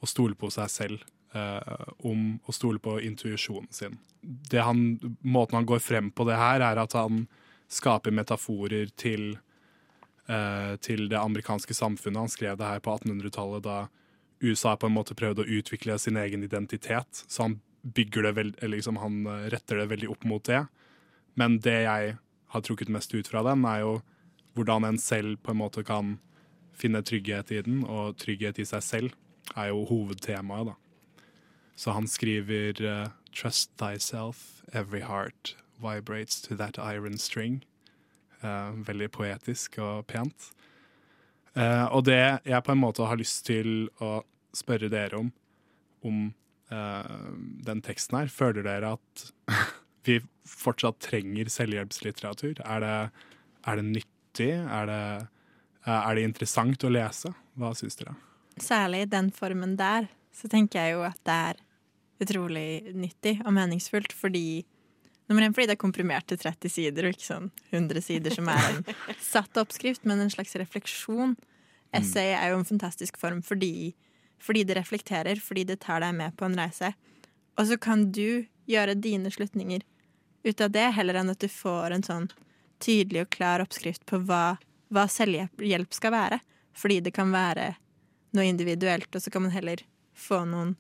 å 0.03 0.07
stole 0.11 0.35
på 0.35 0.51
seg 0.51 0.71
selv. 0.71 1.05
eh, 1.35 1.85
om 2.05 2.39
å 2.47 2.53
stole 2.53 2.79
på 2.83 2.99
intuisjonen 3.01 3.71
sin. 3.73 3.95
Det 4.23 4.61
han, 4.63 4.99
måten 5.25 5.57
han 5.57 5.67
går 5.67 5.79
frem 5.81 6.11
på 6.13 6.27
det 6.29 6.37
her, 6.37 6.61
er 6.61 6.77
at 6.83 6.93
han 6.93 7.23
skaper 7.73 8.13
metaforer 8.13 8.91
til, 9.01 9.39
eh, 10.29 10.77
til 10.85 11.09
det 11.09 11.17
amerikanske 11.19 11.73
samfunnet. 11.75 12.19
Han 12.21 12.29
skrev 12.29 12.59
det 12.61 12.67
her 12.69 12.81
på 12.85 12.93
1800-tallet, 12.99 13.63
da 13.65 13.79
USA 14.43 14.77
på 14.77 14.89
en 14.89 14.97
måte 14.97 15.17
prøvd 15.19 15.43
å 15.43 15.49
utvikle 15.59 15.99
sin 15.99 16.19
egen 16.21 16.45
identitet. 16.45 17.25
Så 17.29 17.47
han 17.47 17.61
bygger 17.83 18.29
det 18.29 18.35
veld, 18.39 18.61
liksom 18.63 19.01
han 19.03 19.23
eh, 19.27 19.49
retter 19.55 19.81
det 19.81 19.91
veldig 19.93 20.11
opp 20.15 20.27
mot 20.29 20.45
det. 20.47 20.65
Men 21.39 21.59
det 21.65 21.81
jeg 21.87 22.17
har 22.53 22.67
trukket 22.67 22.93
mest 22.93 23.15
ut 23.15 23.29
fra 23.29 23.45
den, 23.47 23.65
er 23.65 23.83
jo 23.85 23.95
hvordan 24.57 24.85
en 24.85 25.01
selv 25.01 25.41
på 25.43 25.55
en 25.55 25.63
måte 25.63 25.85
kan 25.87 26.19
finne 26.77 27.03
trygghet 27.05 27.53
i 27.53 27.63
den, 27.65 27.83
og 27.89 28.19
trygghet 28.21 28.61
i 28.61 28.69
seg 28.69 28.85
selv 28.85 29.57
er 29.57 29.73
jo 29.73 29.85
hovedtemaet, 29.89 30.73
da. 30.73 30.79
Så 31.77 31.95
han 31.97 32.07
skriver 32.09 32.79
eh, 32.85 33.11
Trust 33.33 33.71
thyself, 33.81 34.63
every 34.73 35.01
heart 35.01 35.57
vibrates 35.81 36.41
to 36.43 36.55
that 36.57 36.79
iron 36.79 37.17
string. 37.19 37.65
Eh, 38.43 38.73
veldig 38.87 39.09
poetisk 39.11 39.79
og 39.79 40.07
pent. 40.07 40.51
Eh, 41.57 41.87
og 41.93 42.05
det 42.05 42.43
jeg 42.45 42.65
på 42.65 42.75
en 42.75 42.81
måte 42.81 43.07
har 43.09 43.19
lyst 43.21 43.47
til 43.49 43.89
å 44.01 44.21
spørre 44.57 44.91
dere 44.93 45.19
om, 45.19 45.31
om 46.07 46.25
uh, 46.73 47.37
den 47.67 47.83
teksten 47.85 48.19
her, 48.21 48.33
føler 48.33 48.67
dere 48.67 48.95
at 48.99 49.27
vi 50.07 50.21
fortsatt 50.49 51.01
trenger 51.05 51.51
selvhjelpslitteratur? 51.53 52.63
Er 52.65 52.85
det, 52.85 52.97
er 53.67 53.81
det 53.81 53.87
nyttig? 53.89 54.53
Er 54.53 54.91
det, 54.91 55.03
er 55.87 56.19
det 56.19 56.27
interessant 56.27 56.85
å 56.85 56.93
lese? 56.93 57.33
Hva 57.59 57.73
syns 57.79 57.99
dere? 58.01 58.17
Særlig 58.61 59.07
i 59.07 59.13
den 59.13 59.31
formen 59.35 59.77
der, 59.81 60.11
så 60.35 60.49
tenker 60.51 60.83
jeg 60.83 60.97
jo 60.97 61.07
at 61.07 61.21
det 61.29 61.39
er 61.53 61.63
utrolig 62.23 62.95
nyttig 62.95 63.39
og 63.43 63.55
meningsfullt, 63.57 64.15
fordi 64.17 64.63
Nummer 65.31 65.47
én 65.47 65.55
fordi 65.55 65.71
det 65.71 65.77
er 65.79 65.81
komprimert 65.81 66.27
til 66.29 66.37
30 66.37 66.69
sider, 66.69 67.07
og 67.07 67.15
ikke 67.15 67.25
sånn 67.25 67.47
100 67.71 68.03
sider 68.05 68.35
som 68.35 68.49
er 68.53 68.65
en 68.69 68.83
satt 69.33 69.57
oppskrift, 69.61 70.03
men 70.05 70.21
en 70.21 70.33
slags 70.33 70.53
refleksjon. 70.61 71.37
Essay 71.97 72.35
er 72.35 72.51
jo 72.51 72.59
en 72.59 72.69
fantastisk 72.69 73.17
form 73.21 73.41
fordi, 73.47 73.95
fordi 74.43 74.65
det 74.67 74.77
reflekterer, 74.79 75.41
fordi 75.41 75.65
det 75.71 75.81
tar 75.85 76.03
deg 76.03 76.15
med 76.19 76.37
på 76.37 76.49
en 76.49 76.59
reise. 76.59 76.93
Og 77.59 77.69
så 77.69 77.79
kan 77.79 78.09
du 78.13 78.45
gjøre 78.71 78.99
dine 78.99 79.31
slutninger 79.31 79.85
ut 80.43 80.61
av 80.61 80.73
det, 80.75 80.89
heller 80.97 81.21
enn 81.21 81.31
at 81.31 81.43
du 81.43 81.49
får 81.51 81.95
en 81.95 82.07
sånn 82.07 82.29
tydelig 82.83 83.27
og 83.27 83.35
klar 83.37 83.63
oppskrift 83.63 84.05
på 84.11 84.19
hva, 84.27 84.57
hva 84.91 85.07
selvhjelp 85.11 85.95
skal 85.95 86.15
være. 86.15 86.41
Fordi 86.75 87.01
det 87.05 87.13
kan 87.15 87.31
være 87.35 87.75
noe 88.35 88.49
individuelt, 88.49 89.11
og 89.15 89.23
så 89.23 89.31
kan 89.31 89.45
man 89.45 89.55
heller 89.55 89.85
få 90.17 90.43
noen 90.49 90.75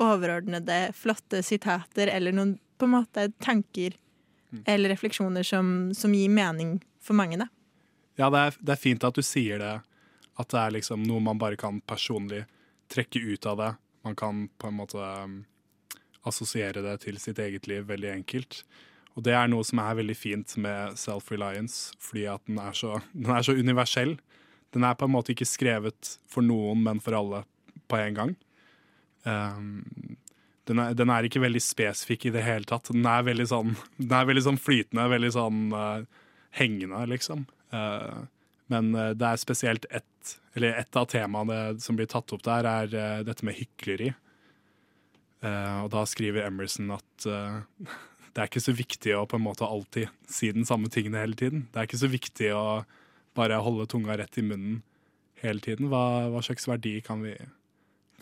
overordnede, 0.00 0.94
flotte 0.96 1.42
sitater 1.44 2.08
eller 2.08 2.32
noen 2.34 2.56
på 2.80 2.88
en 2.88 2.94
måte 2.96 3.26
tanker 3.44 3.98
eller 4.66 4.88
refleksjoner 4.88 5.44
som, 5.46 5.92
som 5.94 6.14
gir 6.16 6.32
mening 6.32 6.78
for 7.04 7.14
mange, 7.14 7.36
da. 7.38 7.46
Ja, 8.18 8.30
det 8.32 8.40
er, 8.40 8.56
det 8.60 8.72
er 8.74 8.80
fint 8.80 9.04
at 9.06 9.16
du 9.16 9.22
sier 9.24 9.60
det. 9.60 9.74
At 10.40 10.50
det 10.52 10.60
er 10.60 10.74
liksom 10.78 11.04
noe 11.04 11.20
man 11.22 11.38
bare 11.38 11.58
kan 11.60 11.82
personlig 11.84 12.46
trekke 12.90 13.22
ut 13.22 13.46
av 13.46 13.60
det. 13.60 13.70
Man 14.06 14.16
kan 14.18 14.46
på 14.58 14.70
en 14.70 14.78
måte 14.78 15.00
um, 15.00 15.40
assosiere 16.26 16.82
det 16.84 17.00
til 17.04 17.18
sitt 17.22 17.40
eget 17.42 17.68
liv 17.70 17.86
veldig 17.88 18.12
enkelt. 18.18 18.62
Og 19.18 19.24
det 19.26 19.34
er 19.36 19.50
noe 19.50 19.66
som 19.66 19.80
er 19.82 19.98
veldig 19.98 20.16
fint 20.16 20.54
med 20.62 20.96
self-reliance, 21.00 21.96
fordi 22.02 22.26
at 22.30 22.44
den 22.48 22.60
er, 22.62 22.76
så, 22.76 23.00
den 23.12 23.32
er 23.34 23.44
så 23.46 23.56
universell. 23.58 24.16
Den 24.74 24.86
er 24.86 24.96
på 24.96 25.08
en 25.08 25.14
måte 25.16 25.34
ikke 25.34 25.48
skrevet 25.48 26.16
for 26.30 26.46
noen, 26.46 26.84
men 26.86 27.02
for 27.02 27.18
alle 27.18 27.42
på 27.90 27.98
en 27.98 28.18
gang. 28.18 28.34
Um, 29.26 30.16
den, 30.70 30.78
er, 30.78 30.94
den 30.94 31.10
er 31.10 31.26
ikke 31.26 31.42
veldig 31.42 31.62
spesifikk 31.64 32.28
i 32.28 32.34
det 32.36 32.44
hele 32.46 32.68
tatt. 32.68 32.92
Den 32.94 33.06
er 33.08 33.26
veldig 33.26 33.48
sånn, 33.50 33.74
er 34.06 34.28
veldig 34.28 34.46
sånn 34.46 34.60
flytende, 34.62 35.08
veldig 35.10 35.32
sånn 35.34 35.64
uh, 35.74 36.04
hengende, 36.56 37.02
liksom. 37.10 37.44
Uh, 37.74 38.28
men 38.70 38.94
uh, 38.94 39.10
det 39.18 39.26
er 39.26 39.42
spesielt 39.42 39.88
ett, 39.90 40.06
eller 40.58 40.80
et 40.82 40.98
av 40.98 41.06
temaene 41.10 41.58
som 41.82 41.98
blir 41.98 42.08
tatt 42.10 42.32
opp 42.34 42.42
der, 42.46 42.66
er 42.66 42.94
uh, 42.94 43.24
dette 43.26 43.46
med 43.46 43.58
hykleri. 43.58 44.12
Uh, 45.40 45.86
og 45.86 45.90
da 45.94 46.04
skriver 46.08 46.44
Emerson 46.46 46.90
at 46.92 47.26
uh, 47.30 47.60
det 48.30 48.42
er 48.42 48.50
ikke 48.50 48.62
så 48.62 48.74
viktig 48.76 49.14
å 49.16 49.26
på 49.30 49.38
en 49.38 49.46
måte 49.46 49.66
alltid 49.66 50.10
si 50.30 50.50
den 50.54 50.66
samme 50.68 50.90
tingene 50.92 51.22
hele 51.22 51.38
tiden. 51.38 51.66
Det 51.70 51.80
er 51.80 51.88
ikke 51.88 52.02
så 52.02 52.10
viktig 52.10 52.52
å 52.54 52.64
bare 53.38 53.60
holde 53.62 53.88
tunga 53.90 54.18
rett 54.20 54.38
i 54.38 54.44
munnen 54.46 54.82
hele 55.40 55.62
tiden. 55.64 55.88
Hva, 55.90 56.28
hva 56.30 56.42
slags 56.44 56.68
verdi 56.68 56.98
kan 57.04 57.22
vi 57.24 57.34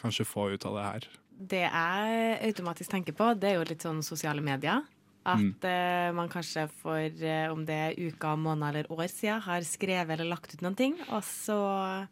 kanskje 0.03 0.29
få 0.29 0.51
ut 0.55 0.69
av 0.69 0.79
det 0.79 0.87
her? 0.87 1.09
Det 1.39 1.65
jeg 1.65 2.39
automatisk 2.49 2.93
tenker 2.93 3.15
på, 3.19 3.33
det 3.39 3.51
er 3.51 3.59
jo 3.59 3.67
litt 3.69 3.85
sånn 3.85 4.01
sosiale 4.07 4.43
medier. 4.45 4.83
At 5.27 5.39
Mm. 5.61 6.15
man 6.17 6.29
kanskje 6.29 6.69
for 6.71 6.97
eh, 6.99 7.51
om 7.53 7.65
det 7.67 7.75
er 7.75 7.99
uker, 7.99 8.37
måneder 8.37 8.69
eller 8.85 8.93
år 8.93 9.09
siden 9.11 9.41
har 9.43 9.61
skrevet 9.67 10.11
eller 10.15 10.25
lagt 10.31 10.55
ut 10.55 10.63
noen 10.63 10.77
ting, 10.77 10.95
og 11.11 11.23
så 11.23 12.09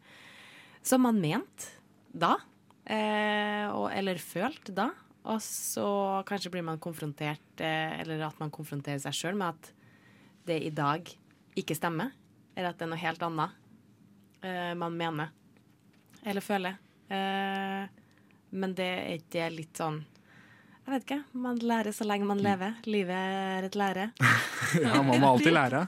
som 0.83 1.01
man 1.01 1.19
mente 1.19 1.65
da. 2.13 2.35
Eh, 2.85 3.67
og, 3.73 3.89
eller 3.91 4.15
følt 4.21 4.69
da. 4.75 4.91
Og 5.25 5.41
så 5.41 6.23
kanskje 6.25 6.51
blir 6.51 6.63
man 6.63 6.77
konfrontert, 6.79 7.59
eller 7.59 8.21
at 8.27 8.39
man 8.39 8.51
konfronterer 8.51 8.99
seg 9.01 9.13
sjøl 9.13 9.35
med 9.35 9.49
at 9.55 9.71
det 10.47 10.61
i 10.63 10.69
dag 10.69 11.03
ikke 11.57 11.75
stemmer. 11.75 12.11
Eller 12.55 12.69
at 12.69 12.77
det 12.79 12.85
er 12.85 12.91
noe 12.93 13.01
helt 13.01 13.21
annet 13.25 14.77
man 14.77 14.95
mener. 14.95 15.29
Eller 16.23 16.41
føler. 16.41 16.77
Men 17.09 18.73
det 18.77 18.87
er 18.87 19.17
ikke 19.19 19.49
litt 19.51 19.75
sånn 19.81 19.99
Jeg 20.87 20.93
vet 20.93 21.03
ikke. 21.03 21.23
Man 21.35 21.57
lærer 21.67 21.91
så 21.91 22.05
lenge 22.07 22.23
man 22.23 22.39
lever. 22.39 22.77
Livet 22.87 23.11
er 23.11 23.65
et 23.67 23.75
lære. 23.75 24.05
Ja, 24.83 25.01
man 25.03 25.19
må 25.19 25.27
alltid 25.33 25.51
lære. 25.51 25.81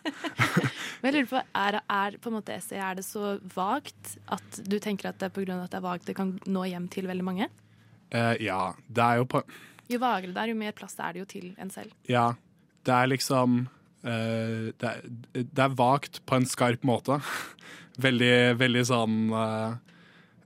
Men 1.00 1.08
jeg 1.08 1.14
lurer 1.14 1.30
på, 1.30 1.40
er, 1.56 1.78
er 1.80 2.18
på 2.20 2.30
en 2.30 2.36
måte 2.36 2.56
er 2.56 2.98
det 2.98 3.06
så 3.08 3.38
vagt 3.54 4.18
at 4.28 4.60
du 4.68 4.76
tenker 4.84 5.10
at 5.10 5.20
det 5.20 5.30
er 5.30 5.34
pga. 5.36 5.56
at 5.64 5.72
det 5.72 5.80
er 5.80 5.86
vagt 5.86 6.08
det 6.08 6.16
kan 6.18 6.34
nå 6.48 6.66
hjem 6.68 6.90
til 6.92 7.08
veldig 7.08 7.24
mange? 7.24 7.48
Uh, 8.12 8.36
ja, 8.44 8.74
det 8.88 9.06
er 9.06 9.22
jo 9.22 9.28
på 9.32 9.42
Jo 9.90 10.00
vagere 10.04 10.34
det 10.36 10.42
er, 10.44 10.52
jo 10.52 10.60
mer 10.60 10.76
plass 10.76 10.98
er 11.00 11.16
det 11.16 11.24
jo 11.24 11.28
til 11.32 11.54
en 11.56 11.72
selv. 11.72 11.96
Ja, 12.08 12.34
det 12.84 12.96
er 12.96 13.12
liksom 13.12 13.60
uh, 14.04 14.68
det, 14.76 14.90
er, 14.90 15.00
det 15.40 15.64
er 15.64 15.78
vagt 15.80 16.20
på 16.28 16.40
en 16.40 16.48
skarp 16.48 16.84
måte. 16.84 17.22
veldig, 18.00 18.60
veldig 18.60 18.84
sånn 18.92 19.18
uh, 19.32 19.80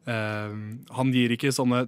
Han 0.05 1.13
gir 1.13 1.33
ikke 1.37 1.53
sånne 1.53 1.87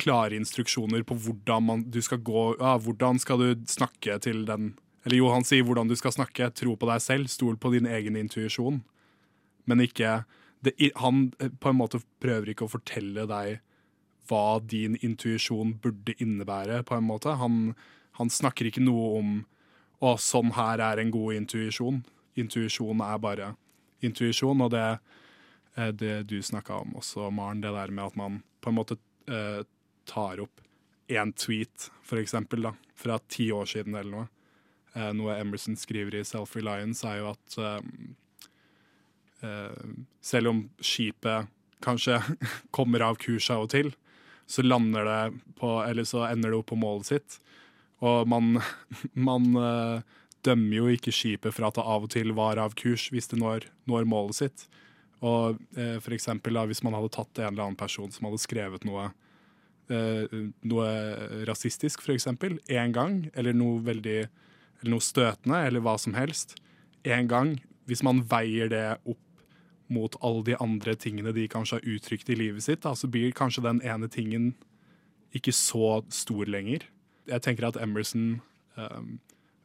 klare 0.00 0.36
instruksjoner 0.38 1.04
på 1.06 1.16
hvordan 1.24 1.64
man, 1.66 1.84
du 1.90 2.00
skal 2.04 2.22
gå 2.24 2.44
ja, 2.60 2.76
Hvordan 2.78 3.20
skal 3.22 3.42
du 3.42 3.66
snakke 3.68 4.18
til 4.24 4.44
den 4.48 4.72
Eller 5.04 5.20
jo, 5.20 5.30
han 5.32 5.46
sier 5.46 5.64
hvordan 5.64 5.88
du 5.88 5.96
skal 5.96 6.12
snakke. 6.12 6.50
Tro 6.52 6.74
på 6.76 6.88
deg 6.90 7.02
selv. 7.02 7.30
Stol 7.32 7.56
på 7.56 7.72
din 7.72 7.86
egen 7.86 8.16
intuisjon. 8.18 8.82
Men 9.64 9.80
ikke 9.84 10.22
det, 10.64 10.74
Han 10.96 11.32
eh, 11.38 11.50
på 11.50 11.70
en 11.70 11.78
måte 11.78 12.02
prøver 12.22 12.52
ikke 12.52 12.66
å 12.66 12.72
fortelle 12.72 13.26
deg 13.30 13.60
hva 14.28 14.58
din 14.60 14.98
intuisjon 15.00 15.78
burde 15.80 16.12
innebære, 16.20 16.82
på 16.84 16.98
en 16.98 17.06
måte. 17.08 17.32
Han, 17.40 17.72
han 18.18 18.28
snakker 18.28 18.68
ikke 18.68 18.84
noe 18.84 19.06
om 19.20 19.30
å, 20.04 20.16
sånn 20.20 20.52
her 20.58 20.82
er 20.84 21.00
en 21.00 21.12
god 21.14 21.38
intuisjon. 21.38 22.02
Intuisjon 22.38 23.00
er 23.04 23.22
bare 23.22 23.54
intuisjon, 24.04 24.60
og 24.66 24.74
det, 24.74 24.98
eh, 25.76 25.90
det 25.96 26.22
du 26.30 26.38
snakka 26.42 26.82
om 26.84 26.98
også, 27.00 27.30
Maren, 27.34 27.62
det 27.64 27.72
der 27.74 27.94
med 27.94 28.10
at 28.10 28.20
man 28.20 28.42
på 28.60 28.70
en 28.70 28.78
måte 28.78 28.98
eh, 29.30 29.64
tar 30.08 30.42
opp 30.44 30.64
én 31.08 31.32
tweet, 31.32 31.88
for 32.04 32.20
eksempel, 32.20 32.66
da, 32.68 32.74
fra 32.96 33.18
ti 33.32 33.48
år 33.52 33.68
siden 33.68 33.96
eller 33.96 34.12
noe. 34.12 34.26
Eh, 34.94 35.12
noe 35.16 35.36
Emerson 35.40 35.76
skriver 35.78 36.18
i 36.18 36.24
Self-Reliance, 36.26 37.06
er 37.08 37.22
jo 37.22 37.30
at 37.32 37.56
eh, 37.64 37.78
eh, 39.48 39.86
selv 40.20 40.52
om 40.52 40.62
skipet 40.84 41.48
kanskje 41.84 42.20
kommer 42.76 43.06
av 43.06 43.20
kurs 43.22 43.48
av 43.54 43.66
og 43.66 43.72
til, 43.72 43.92
så 44.48 44.64
lander 44.64 45.04
det 45.04 45.22
på 45.60 45.74
Eller 45.84 46.06
så 46.08 46.22
ender 46.24 46.50
det 46.50 46.56
opp 46.56 46.70
på 46.70 46.78
målet 46.80 47.10
sitt. 47.10 47.38
Og 48.00 48.28
man, 48.28 48.60
man 49.28 49.48
eh, 49.60 50.16
dømmer 50.46 50.76
jo 50.76 50.90
ikke 50.92 51.14
skipet 51.14 51.54
for 51.54 51.68
at 51.68 51.78
det 51.78 51.84
av 51.84 52.06
og 52.06 52.12
til 52.14 52.32
var 52.36 52.60
av 52.60 52.76
kurs 52.78 53.08
hvis 53.12 53.28
det 53.32 53.40
når, 53.40 53.68
når 53.90 54.08
målet 54.08 54.40
sitt. 54.40 54.68
Og 55.20 55.58
eh, 55.76 55.98
for 56.00 56.14
eksempel 56.16 56.56
da, 56.56 56.64
hvis 56.68 56.84
man 56.86 56.96
hadde 56.96 57.12
tatt 57.16 57.40
en 57.40 57.52
eller 57.52 57.66
annen 57.66 57.80
person 57.80 58.12
som 58.14 58.28
hadde 58.28 58.40
skrevet 58.42 58.86
noe 58.88 59.10
noe 59.88 60.88
rasistisk, 61.48 62.02
eksempel, 62.12 62.58
én 62.68 62.92
gang, 62.92 63.22
eller 63.34 63.56
noe 63.56 63.80
veldig 63.86 64.18
eller 64.78 64.94
noe 64.94 65.02
støtende, 65.02 65.62
eller 65.66 65.82
hva 65.82 65.96
som 65.98 66.14
helst, 66.14 66.54
én 67.08 67.28
gang, 67.30 67.56
hvis 67.88 68.04
man 68.06 68.22
veier 68.30 68.70
det 68.70 68.84
opp 69.08 69.22
mot 69.88 70.14
alle 70.24 70.44
de 70.44 70.56
andre 70.60 70.94
tingene 71.00 71.32
de 71.32 71.46
kanskje 71.48 71.78
har 71.78 71.88
uttrykt 71.94 72.28
i 72.30 72.36
livet 72.36 72.64
sitt, 72.64 72.82
da, 72.84 72.92
så 72.94 73.08
blir 73.10 73.32
kanskje 73.36 73.64
den 73.64 73.80
ene 73.86 74.10
tingen 74.12 74.52
ikke 75.36 75.52
så 75.56 76.02
stor 76.12 76.48
lenger. 76.48 76.84
Jeg 77.28 77.44
tenker 77.44 77.68
at 77.68 77.78
Emerson 77.80 78.40
um, 78.76 79.16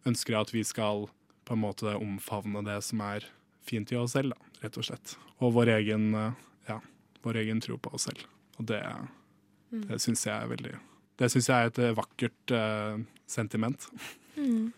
ønsker 0.07 0.39
at 0.39 0.53
vi 0.55 0.63
skal 0.67 1.07
på 1.43 1.55
en 1.55 1.63
måte 1.63 1.95
omfavne 1.99 2.63
det 2.65 2.79
som 2.87 3.03
er 3.03 3.27
fint 3.63 3.91
i 3.91 3.99
oss 3.99 4.15
selv, 4.15 4.31
da, 4.31 4.63
rett 4.63 4.79
og 4.79 4.87
slett. 4.87 5.17
Og 5.43 5.53
vår 5.57 5.75
egen, 5.75 6.09
uh, 6.15 6.31
ja, 6.69 6.79
vår 7.23 7.43
egen 7.43 7.59
tro 7.63 7.77
på 7.79 7.91
oss 7.95 8.07
selv. 8.07 8.23
Og 8.59 8.67
det, 8.71 8.79
Mm. 9.73 9.87
det 9.89 9.97
syns 10.03 10.21
jeg 10.27 10.35
er 10.37 10.47
veldig 10.51 10.75
Det 11.17 11.27
syns 11.33 11.47
jeg 11.49 11.57
er 11.57 11.65
et 11.71 11.79
uh, 11.81 11.97
vakkert 11.97 12.53
uh, 12.53 12.93
sentiment. 13.29 13.79
Mm. 14.37 14.73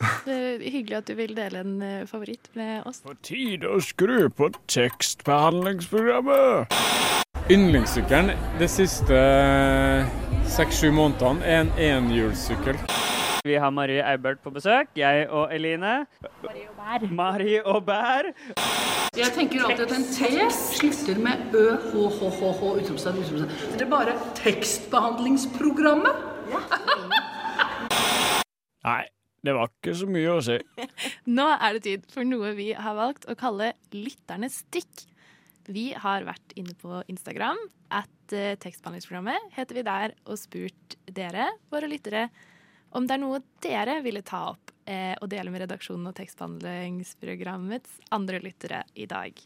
Det 0.00 0.34
er 0.34 0.70
hyggelig 0.70 0.96
at 0.96 1.08
du 1.08 1.14
vil 1.14 1.36
dele 1.36 1.60
en 1.60 1.82
eh, 1.84 2.06
favoritt 2.08 2.48
med 2.56 2.82
oss. 2.88 3.00
På 3.04 3.12
tide 3.24 3.68
å 3.68 3.80
skru 3.84 4.28
på 4.32 4.48
tekstbehandlingsprogrammet. 4.72 6.72
Yndlingssykkelen 7.52 8.30
de 8.60 8.68
siste 8.70 9.18
seks-sju 10.56 10.90
månedene 10.96 11.44
er 11.44 11.60
en 11.64 11.72
enhjulssykkel. 11.90 12.76
Vi 13.50 13.56
har 13.58 13.72
Marie 13.74 13.98
Eibert 14.06 14.38
på 14.44 14.50
besøk, 14.54 14.92
jeg 14.94 15.24
og 15.34 15.50
Eline. 15.50 16.06
Marie 17.10 17.58
og 17.66 17.82
Bær. 17.88 18.28
Jeg 19.18 19.32
tenker 19.34 19.64
alltid 19.66 19.88
at 19.88 19.94
en 19.96 20.04
T 20.06 20.28
slutter 20.54 21.18
med 21.18 21.50
ø, 21.58 21.74
h, 21.74 22.04
h, 22.14 22.20
h, 22.36 22.50
h, 22.60 22.62
utropstegn, 22.82 23.18
utropstegn. 23.24 23.50
Det 23.74 23.82
er 23.82 23.90
bare 23.90 24.14
tekstbehandlingsprogrammet. 24.38 26.14
Nei, 28.86 29.02
det 29.42 29.52
var 29.56 29.66
ikke 29.72 29.94
så 29.98 30.06
mye 30.14 30.30
å 30.36 30.38
si. 30.46 30.58
Nå 31.40 31.46
er 31.56 31.70
det 31.74 31.82
tid 31.88 32.00
for 32.14 32.22
noe 32.28 32.48
vi 32.60 32.68
har 32.78 32.94
valgt 33.00 33.24
å 33.26 33.34
kalle 33.40 33.72
lytternes 33.96 34.54
stikk. 34.62 34.94
Vi 35.66 35.90
har 35.98 36.22
vært 36.28 36.54
inne 36.54 36.74
på 36.78 37.02
Instagram. 37.10 37.58
At 37.90 38.30
eh, 38.30 38.54
tekstbehandlingsprogrammet 38.62 39.50
heter 39.58 39.74
vi 39.80 39.82
der 39.90 40.14
og 40.22 40.38
spurt 40.38 40.94
dere, 41.10 41.50
våre 41.74 41.90
lyttere, 41.90 42.30
om 42.96 43.06
det 43.06 43.16
er 43.16 43.22
noe 43.22 43.40
dere 43.62 44.00
ville 44.04 44.22
ta 44.26 44.48
opp 44.50 44.72
eh, 44.90 45.14
og 45.20 45.30
dele 45.30 45.52
med 45.52 45.64
redaksjonen 45.64 46.10
og 46.10 46.16
tekstbehandlingsprogrammets 46.18 48.00
andre 48.16 48.42
lyttere 48.42 48.84
i 48.98 49.06
dag. 49.10 49.38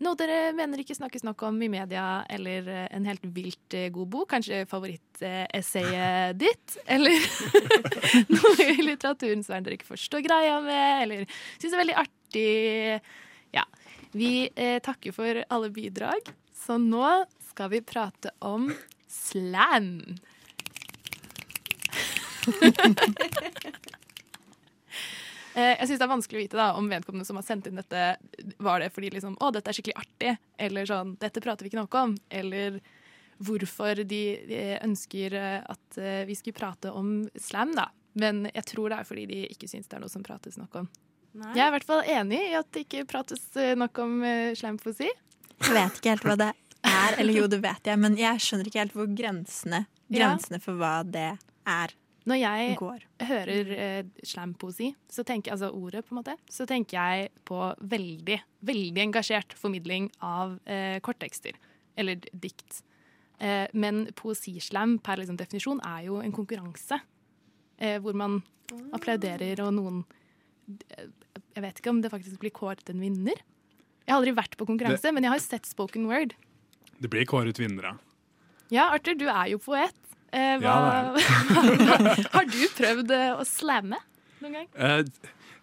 Noe 0.00 0.16
dere 0.16 0.54
mener 0.56 0.80
ikke 0.80 0.96
snakkes 0.96 1.26
nok 1.26 1.42
om 1.44 1.58
i 1.60 1.68
media, 1.68 2.22
eller 2.32 2.68
eh, 2.72 2.86
en 2.96 3.04
helt 3.04 3.24
vilt 3.36 3.74
eh, 3.76 3.90
god 3.92 4.08
bok. 4.14 4.30
Kanskje 4.32 4.62
favorittessayet 4.70 6.38
ditt? 6.40 6.78
Eller 6.88 7.20
noe 8.32 8.68
i 8.70 8.78
litteraturen 8.80 9.44
som 9.44 9.60
dere 9.60 9.76
ikke 9.76 9.90
forstår 9.90 10.24
greia 10.24 10.56
med, 10.64 11.02
eller 11.04 11.26
syns 11.58 11.74
er 11.74 11.82
veldig 11.82 11.98
artig. 12.00 12.48
Ja. 13.52 13.66
Vi 14.16 14.32
eh, 14.56 14.78
takker 14.80 15.12
for 15.14 15.42
alle 15.52 15.68
bidrag, 15.74 16.32
så 16.56 16.80
nå 16.80 17.04
skal 17.50 17.74
vi 17.74 17.84
prate 17.84 18.32
om 18.40 18.70
slam. 19.04 19.92
Eh, 25.54 25.74
Jeg 25.80 25.86
synes 25.88 25.98
Det 25.98 26.04
er 26.06 26.12
vanskelig 26.12 26.38
å 26.38 26.42
vite 26.44 26.58
da, 26.60 26.66
om 26.78 26.86
vedkommende 26.90 27.26
som 27.26 27.34
har 27.40 27.42
sendt 27.42 27.66
inn 27.66 27.78
dette, 27.80 28.00
var 28.62 28.78
det 28.82 28.92
fordi 28.94 29.08
liksom, 29.16 29.34
å, 29.42 29.48
dette 29.50 29.72
er 29.72 29.76
skikkelig 29.76 29.96
artig, 29.98 30.34
eller 30.62 30.86
sånn, 30.86 31.16
dette 31.18 31.42
prater 31.42 31.66
vi 31.66 31.72
ikke 31.72 31.80
nok 31.80 31.96
om, 31.98 32.12
eller 32.30 32.76
hvorfor 33.42 33.98
de, 34.06 34.20
de 34.46 34.60
ønsker 34.86 35.34
eh, 35.34 35.56
at 35.74 35.98
eh, 35.98 36.20
vi 36.28 36.36
skulle 36.38 36.54
prate 36.60 36.92
om 36.94 37.24
slam. 37.34 37.74
da. 37.74 37.88
Men 38.14 38.44
jeg 38.54 38.62
tror 38.70 38.92
det 38.94 39.00
er 39.00 39.08
fordi 39.10 39.24
de 39.30 39.40
ikke 39.50 39.66
syns 39.70 39.90
det 39.90 39.98
er 39.98 40.04
noe 40.04 40.12
som 40.12 40.22
prates 40.26 40.54
nok 40.60 40.82
om. 40.84 40.88
Nei. 41.40 41.50
Jeg 41.58 41.64
er 41.64 41.68
i 41.72 41.74
hvert 41.76 41.88
fall 41.90 42.06
enig 42.14 42.40
i 42.46 42.54
at 42.58 42.70
det 42.74 42.84
ikke 42.86 43.04
prates 43.10 43.42
nok 43.78 44.00
om 44.02 44.16
uh, 44.22 44.50
slampoesi. 44.58 45.10
Jeg 45.10 45.74
vet 45.76 45.98
ikke 46.00 46.14
helt 46.14 46.26
hva 46.30 46.36
det 46.40 46.48
er, 46.86 47.18
eller 47.22 47.36
jo, 47.42 47.50
det 47.50 47.60
vet 47.62 47.90
jeg, 47.90 47.98
men 48.02 48.16
jeg 48.18 48.42
skjønner 48.46 48.70
ikke 48.70 48.82
helt 48.84 48.94
hvor 48.96 49.10
grensene, 49.18 49.82
Ja. 50.10 50.30
grensene 50.30 50.58
for 50.62 50.78
hva 50.78 51.00
det 51.06 51.26
er. 51.70 51.94
Når 52.28 52.36
jeg 52.40 52.76
Går. 52.76 53.04
hører 53.24 53.70
eh, 53.78 54.04
slampoesi, 54.28 54.90
så 55.08 55.24
tenker 55.24 55.52
altså 55.54 55.70
ordet 55.72 56.04
på 56.04 56.12
en 56.14 56.18
måte, 56.20 56.34
så 56.52 56.66
tenker 56.68 56.98
jeg 56.98 57.30
på 57.48 57.60
veldig, 57.80 58.36
veldig 58.68 59.02
engasjert 59.06 59.54
formidling 59.56 60.10
av 60.20 60.58
eh, 60.68 60.98
korttekster. 61.00 61.56
Eller 61.96 62.20
dikt. 62.32 62.82
Eh, 63.40 63.66
men 63.72 64.06
poesislam 64.14 64.98
per 65.00 65.16
liksom, 65.22 65.38
definisjon 65.40 65.80
er 65.80 66.04
jo 66.10 66.18
en 66.20 66.32
konkurranse. 66.36 67.00
Eh, 67.80 67.96
hvor 68.04 68.12
man 68.14 68.42
applauderer, 68.92 69.62
og 69.64 69.72
noen 69.74 70.02
eh, 70.98 71.08
Jeg 71.56 71.62
vet 71.64 71.80
ikke 71.80 71.90
om 71.90 72.02
det 72.04 72.10
faktisk 72.12 72.38
blir 72.44 72.52
kåret 72.54 72.92
en 72.92 73.00
vinner. 73.00 73.40
Jeg 74.04 74.12
har 74.12 74.20
aldri 74.20 74.36
vært 74.36 74.56
på 74.60 74.66
konkurranse, 74.68 75.02
Det- 75.08 75.14
men 75.14 75.24
jeg 75.24 75.32
har 75.32 75.38
sett 75.42 75.66
spoken 75.66 76.06
word. 76.06 76.34
Det 77.00 77.08
blir 77.10 77.24
kåret 77.24 77.56
vinnere. 77.58 77.96
Ja, 78.70 78.90
Arthur, 78.94 79.14
du 79.18 79.26
er 79.26 79.48
jo 79.50 79.58
poet. 79.58 79.94
Eh, 80.32 80.56
hva, 80.62 80.74
Ja, 81.18 82.24
har 82.36 82.48
du 82.50 82.62
prøvd 82.76 83.12
eh, 83.16 83.32
å 83.34 83.44
slamme 83.48 83.98
noen 84.40 84.60
gang? 84.60 84.68
Eh, 84.74 85.02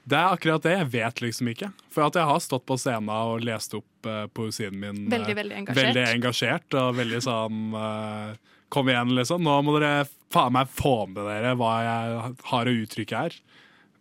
det 0.07 0.15
er 0.15 0.33
akkurat 0.37 0.63
det. 0.63 0.75
Jeg 0.77 0.89
vet 0.93 1.21
liksom 1.23 1.49
ikke. 1.51 1.69
For 1.91 2.07
at 2.07 2.15
jeg 2.15 2.27
har 2.29 2.39
stått 2.43 2.63
på 2.67 2.77
scenen 2.79 3.11
og 3.11 3.43
lest 3.43 3.75
opp 3.75 4.07
uh, 4.07 4.23
poesien 4.31 4.75
min. 4.75 5.01
eh, 5.03 5.11
Veldig, 5.11 5.35
veldig 5.35 5.57
engasjert. 5.61 5.81
Veldig 5.83 6.05
engasjert 6.13 6.77
og 6.79 6.93
veldig 7.01 7.19
sånn 7.25 7.65
uh, 7.75 8.37
Kom 8.71 8.87
igjen, 8.91 9.13
liksom. 9.15 9.43
Nå 9.43 9.57
må 9.63 9.77
dere 9.77 10.07
faen 10.31 10.55
meg 10.55 10.71
få 10.75 10.95
med 11.11 11.23
dere 11.23 11.53
hva 11.59 11.73
jeg 11.83 12.31
har 12.51 12.67
å 12.67 12.75
uttrykke 12.83 13.21
her. 13.25 13.37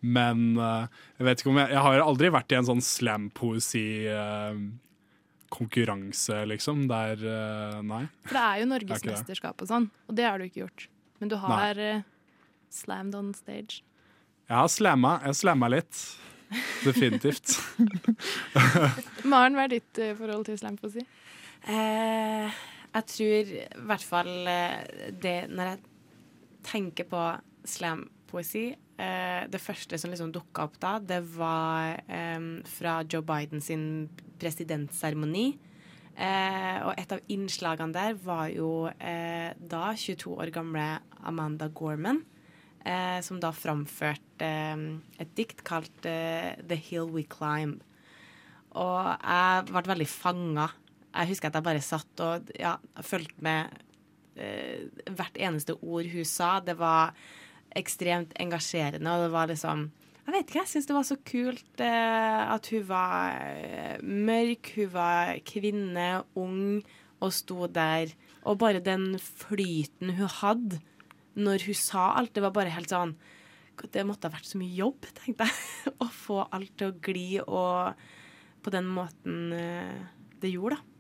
Men 0.06 0.58
jeg 0.58 1.24
vet 1.26 1.40
ikke 1.40 1.50
om 1.52 1.60
jeg 1.62 1.70
Jeg 1.72 1.82
har 1.86 2.02
aldri 2.02 2.30
vært 2.34 2.52
i 2.52 2.58
en 2.58 2.66
sånn 2.68 2.82
slampoesi-konkurranse, 5.46 6.46
liksom. 6.46 6.88
Der 6.88 7.16
eh, 7.16 7.82
Nei. 7.82 8.06
For 8.24 8.34
det 8.34 8.42
er 8.42 8.60
jo 8.60 8.66
Er 8.66 8.70
norgesmesterskap 8.70 9.62
og 9.62 9.68
sånn, 9.68 9.90
og 10.08 10.16
det 10.16 10.24
har 10.24 10.38
du 10.38 10.44
ikke 10.44 10.64
gjort. 10.66 10.88
Men 11.20 11.28
du 11.28 11.36
har 11.36 11.78
uh, 11.78 12.02
slammed 12.70 13.14
on 13.14 13.34
stage. 13.34 13.82
Jeg 14.48 14.56
har 14.56 14.68
slamma. 14.68 15.20
Jeg 15.24 15.34
slamma 15.34 15.68
litt. 15.68 16.00
Definitivt. 16.84 17.56
Maren, 19.30 19.56
hva 19.56 19.64
er 19.64 19.72
ditt 19.78 19.98
uh, 19.98 20.14
forhold 20.16 20.46
til 20.46 20.58
slampoesi? 20.58 21.06
Eh, 21.66 22.58
jeg 22.92 23.06
tror 23.10 23.48
i 23.56 23.62
hvert 23.88 24.02
fall 24.06 24.28
det 25.18 25.48
Når 25.50 25.70
jeg 25.72 25.80
tenker 26.68 27.08
på 27.10 27.22
slampoesi 27.66 28.15
eh, 28.34 29.48
Det 29.48 29.60
første 29.60 29.98
som 29.98 30.10
liksom 30.10 30.32
dukka 30.32 30.64
opp 30.64 30.78
da, 30.80 30.98
det 30.98 31.22
var 31.36 32.00
eh, 32.08 32.62
fra 32.64 33.02
Joe 33.04 33.22
Biden 33.22 33.60
sin 33.60 34.08
presidentseremoni. 34.38 35.58
Eh, 36.16 36.78
og 36.86 36.94
et 36.96 37.12
av 37.12 37.20
innslagene 37.28 37.92
der 37.92 38.14
var 38.14 38.48
jo 38.48 38.88
da 38.96 39.92
22 39.92 40.32
år 40.32 40.50
gamle 40.50 41.00
Amanda 41.22 41.68
Gorman, 41.68 42.22
som 43.20 43.40
da 43.42 43.50
framførte 43.50 44.46
et 45.18 45.32
dikt 45.34 45.64
kalt 45.66 46.02
'The 46.02 46.76
Hill 46.76 47.10
We 47.10 47.24
Climb'. 47.26 47.80
Og 48.76 49.08
jeg 49.08 49.66
ble 49.70 49.82
veldig 49.88 50.08
fanga. 50.08 50.68
Jeg 51.16 51.32
husker 51.32 51.48
at 51.48 51.56
jeg 51.56 51.64
bare 51.64 51.84
satt 51.84 52.22
og 52.24 52.50
ja, 52.60 52.74
fulgte 53.00 53.44
med 53.44 53.72
eh, 54.36 54.84
hvert 55.08 55.38
eneste 55.40 55.78
ord 55.80 56.08
hun 56.12 56.28
sa. 56.28 56.58
Det 56.60 56.76
var 56.78 57.16
ekstremt 57.76 58.34
engasjerende, 58.40 59.12
og 59.12 59.26
det 59.26 59.32
var 59.34 59.50
liksom 59.52 59.90
Jeg 60.26 60.34
vet 60.34 60.48
ikke, 60.48 60.58
jeg 60.58 60.70
syns 60.72 60.88
det 60.88 60.94
var 60.96 61.04
så 61.06 61.16
kult 61.22 61.82
eh, 61.86 62.40
at 62.50 62.68
hun 62.72 62.86
var 62.88 63.36
eh, 63.54 64.00
mørk, 64.02 64.72
hun 64.74 64.88
var 64.90 65.36
kvinne, 65.46 66.06
ung, 66.34 66.80
og 67.22 67.30
sto 67.32 67.68
der. 67.70 68.10
Og 68.42 68.58
bare 68.58 68.82
den 68.82 69.14
flyten 69.22 70.16
hun 70.18 70.32
hadde 70.40 70.80
når 71.36 71.66
hun 71.68 71.78
sa 71.78 72.10
alt, 72.16 72.34
det 72.34 72.42
var 72.42 72.54
bare 72.56 72.72
helt 72.72 72.90
sånn 72.90 73.14
Det 73.92 74.04
måtte 74.08 74.30
ha 74.30 74.32
vært 74.32 74.48
så 74.48 74.58
mye 74.58 74.72
jobb, 74.72 75.04
tenkte 75.18 75.46
jeg. 75.46 75.94
Å 76.02 76.08
få 76.10 76.42
alt 76.48 76.72
til 76.80 76.90
å 76.90 76.98
gli 77.06 77.28
og 77.44 78.06
på 78.64 78.72
den 78.74 78.88
måten 78.90 79.52
eh, 79.54 79.98
det 80.42 80.50
gjorde, 80.50 80.80
da. 80.80 80.92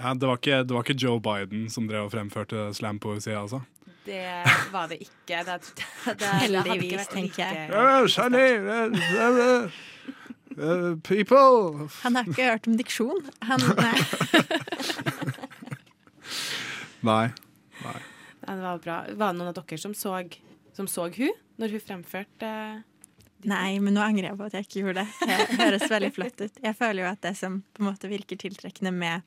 Ja, 0.00 0.14
det, 0.14 0.28
var 0.28 0.38
ikke, 0.38 0.60
det 0.64 0.76
var 0.76 0.84
ikke 0.86 1.00
Joe 1.00 1.20
Biden 1.20 1.66
som 1.72 1.88
drev 1.88 2.06
og 2.06 2.12
fremførte 2.14 2.70
slampoesi, 2.76 3.34
altså? 3.36 3.60
Det 4.04 4.24
var 4.72 4.88
det 4.88 5.00
ikke. 5.04 5.42
Det, 5.44 5.56
det, 5.76 6.14
det 6.18 6.26
Heldigvis, 6.44 7.06
tenker 7.12 7.42
jeg. 7.44 7.70
uh, 7.70 8.06
uh, 9.20 9.70
uh, 10.56 10.94
people 11.04 11.88
Han 12.02 12.16
har 12.16 12.28
ikke 12.30 12.48
hørt 12.48 12.68
om 12.70 12.78
diksjon. 12.80 13.20
Han, 13.48 13.60
nei. 13.78 13.96
Nei. 17.00 17.26
Nei. 17.80 17.98
Nei, 18.44 18.54
det 18.54 18.62
var 18.62 18.80
bra. 18.84 18.96
Var 19.08 19.32
det 19.32 19.38
noen 19.38 19.50
av 19.50 19.56
dere 19.56 19.80
som 19.80 19.94
så, 19.96 20.16
som 20.76 20.88
så 20.90 21.08
hun 21.16 21.36
når 21.60 21.76
hun 21.76 21.84
fremførte 21.84 22.50
Nei, 23.48 23.78
men 23.80 23.94
nå 23.96 24.02
angrer 24.04 24.26
jeg 24.28 24.36
på 24.36 24.46
at 24.50 24.54
jeg 24.58 24.66
ikke 24.66 24.80
gjorde 24.82 25.00
det. 25.00 25.28
Det 25.30 25.56
høres 25.62 25.84
veldig 25.88 26.10
flott 26.12 26.42
ut. 26.42 26.58
Jeg 26.60 26.76
føler 26.76 27.06
jo 27.06 27.08
at 27.08 27.22
det 27.24 27.30
som 27.38 27.62
på 27.72 27.80
en 27.80 27.88
måte 27.88 28.10
virker 28.10 28.36
tiltrekkende 28.36 28.92
med 28.92 29.24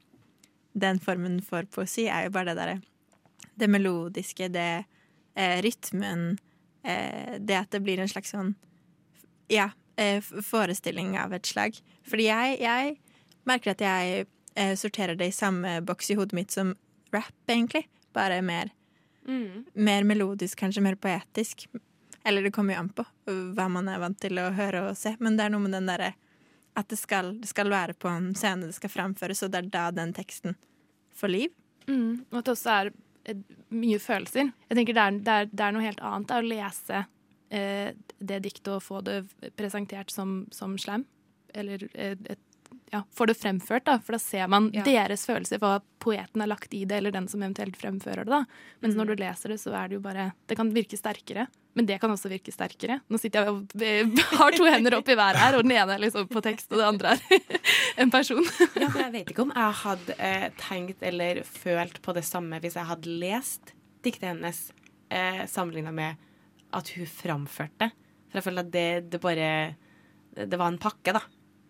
den 0.77 0.99
formen 1.01 1.39
for 1.41 1.65
poesi, 1.73 2.05
er 2.05 2.27
jo 2.27 2.33
bare 2.36 2.51
det 2.51 2.59
derre 2.59 2.75
Det 3.59 3.67
melodiske, 3.69 4.47
det 4.53 4.85
eh, 5.35 5.61
rytmen, 5.61 6.37
eh, 6.83 7.37
det 7.39 7.57
at 7.57 7.69
det 7.71 7.81
blir 7.85 7.99
en 7.99 8.09
slags 8.09 8.33
sånn 8.33 8.55
Ja, 9.51 9.69
eh, 9.97 10.21
forestilling 10.21 11.17
av 11.19 11.33
et 11.33 11.45
slag. 11.45 11.77
Fordi 12.07 12.25
jeg, 12.29 12.59
jeg 12.63 12.97
merker 13.45 13.71
at 13.75 13.81
jeg 13.83 14.25
eh, 14.55 14.73
sorterer 14.79 15.15
det 15.19 15.27
i 15.27 15.35
samme 15.35 15.81
boks 15.85 16.09
i 16.11 16.15
hodet 16.17 16.33
mitt 16.33 16.51
som 16.51 16.73
rap, 17.13 17.33
egentlig. 17.47 17.87
Bare 18.13 18.41
mer 18.41 18.71
Mm. 19.25 19.63
mer 19.73 20.03
melodisk, 20.03 20.57
kanskje 20.59 20.81
mer 20.83 20.95
poetisk. 20.95 21.67
Eller 22.25 22.43
det 22.43 22.51
kommer 22.51 22.73
jo 22.73 22.79
an 22.81 22.89
på 22.89 23.05
hva 23.55 23.69
man 23.71 23.87
er 23.87 23.99
vant 24.01 24.19
til 24.19 24.35
å 24.35 24.49
høre 24.51 24.81
og 24.89 24.97
se. 24.97 25.13
Men 25.19 25.37
det 25.37 25.45
er 25.45 25.53
noe 25.53 25.61
med 25.63 25.71
den 25.71 25.85
derre 25.87 26.09
at 26.75 26.89
det 26.89 26.97
skal, 26.99 27.39
det 27.39 27.47
skal 27.47 27.69
være 27.71 27.93
på 27.95 28.09
en 28.11 28.33
scene, 28.35 28.65
det 28.67 28.75
skal 28.75 28.89
framføres, 28.91 29.43
og 29.45 29.51
det 29.53 29.61
er 29.61 29.69
da 29.71 29.85
den 29.95 30.11
teksten 30.11 30.57
får 31.15 31.31
liv. 31.31 31.53
Mm, 31.87 32.25
og 32.31 32.37
at 32.41 32.45
det 32.49 32.51
også 32.57 32.73
er 32.73 32.91
mye 33.73 33.99
følelser. 34.01 34.51
Jeg 34.69 34.77
tenker 34.79 34.97
Det 34.97 35.03
er, 35.03 35.19
det 35.25 35.33
er, 35.33 35.51
det 35.51 35.65
er 35.65 35.75
noe 35.75 35.86
helt 35.86 36.01
annet 36.03 36.29
da, 36.29 36.39
å 36.39 36.47
lese 36.47 37.03
eh, 37.53 37.91
det 38.19 38.39
diktet 38.43 38.73
og 38.75 38.83
få 38.83 39.01
det 39.05 39.21
presentert 39.59 40.12
som, 40.13 40.43
som 40.51 40.77
slam. 40.81 41.05
Eller 41.53 41.88
eh, 41.93 42.17
et, 42.29 42.43
ja, 42.93 42.99
får 43.17 43.32
det 43.32 43.36
fremført, 43.39 43.84
da. 43.89 43.97
For 44.06 44.13
da 44.15 44.19
ser 44.21 44.47
man 44.51 44.69
Ja. 44.75 44.84
deres 44.86 45.25
følelser, 45.25 45.58
hva 45.60 45.79
poeten 46.03 46.41
har 46.43 46.47
lagt 46.51 46.73
i 46.77 46.84
det, 46.86 46.99
eller 46.99 47.12
den 47.15 47.27
som 47.32 47.41
eventuelt 47.41 47.75
fremfører 47.79 48.21
det. 48.27 48.32
da. 48.32 48.43
Mens 48.84 48.95
når 48.95 49.08
du 49.12 49.15
leser 49.23 49.49
det, 49.49 49.58
så 49.63 49.73
er 49.73 49.88
det 49.89 49.95
jo 49.97 50.03
bare 50.06 50.32
Det 50.47 50.56
kan 50.60 50.69
virke 50.75 50.97
sterkere. 50.99 51.47
Men 51.75 51.88
det 51.89 51.99
kan 51.99 52.12
også 52.13 52.29
virke 52.29 52.51
sterkere. 52.53 52.99
Nå 53.10 53.17
sitter 53.17 53.41
jeg 53.41 53.49
og 53.49 53.82
eh, 53.82 54.06
har 54.38 54.51
to 54.53 54.67
hender 54.69 54.93
opp 54.99 55.10
i 55.10 55.15
været 55.17 55.39
her, 55.41 55.58
og 55.58 55.63
den 55.65 55.71
ene 55.73 55.95
er 55.95 56.03
liksom 56.03 56.27
på 56.29 56.41
tekst, 56.45 56.69
og 56.71 56.77
det 56.77 56.86
andre 56.86 57.15
er 57.15 57.62
en 58.06 58.12
person. 58.13 58.43
Ja, 58.77 58.89
men 58.93 59.01
jeg 59.08 59.12
vet 59.15 59.32
ikke 59.34 59.41
om 59.47 59.53
jeg 59.56 59.79
hadde 59.82 60.17
eh, 60.19 60.49
tenkt 60.62 61.01
eller 61.01 61.41
følt 61.49 61.97
på 62.06 62.13
det 62.13 62.23
samme 62.29 62.60
hvis 62.62 62.75
jeg 62.77 62.86
hadde 62.86 63.10
lest 63.23 63.73
diktet 64.06 64.29
hennes 64.36 64.71
eh, 65.10 65.45
sammenligna 65.49 65.91
med 65.91 66.15
at 66.73 66.89
hun 66.93 67.06
framførte. 67.10 67.89
For 68.29 68.38
jeg 68.38 68.45
føler 68.51 68.65
at 68.67 68.71
det, 68.73 69.10
det 69.13 69.19
bare 69.21 69.49
Det 70.34 70.58
var 70.58 70.67
en 70.71 70.77
pakke, 70.82 71.13
da. 71.13 71.19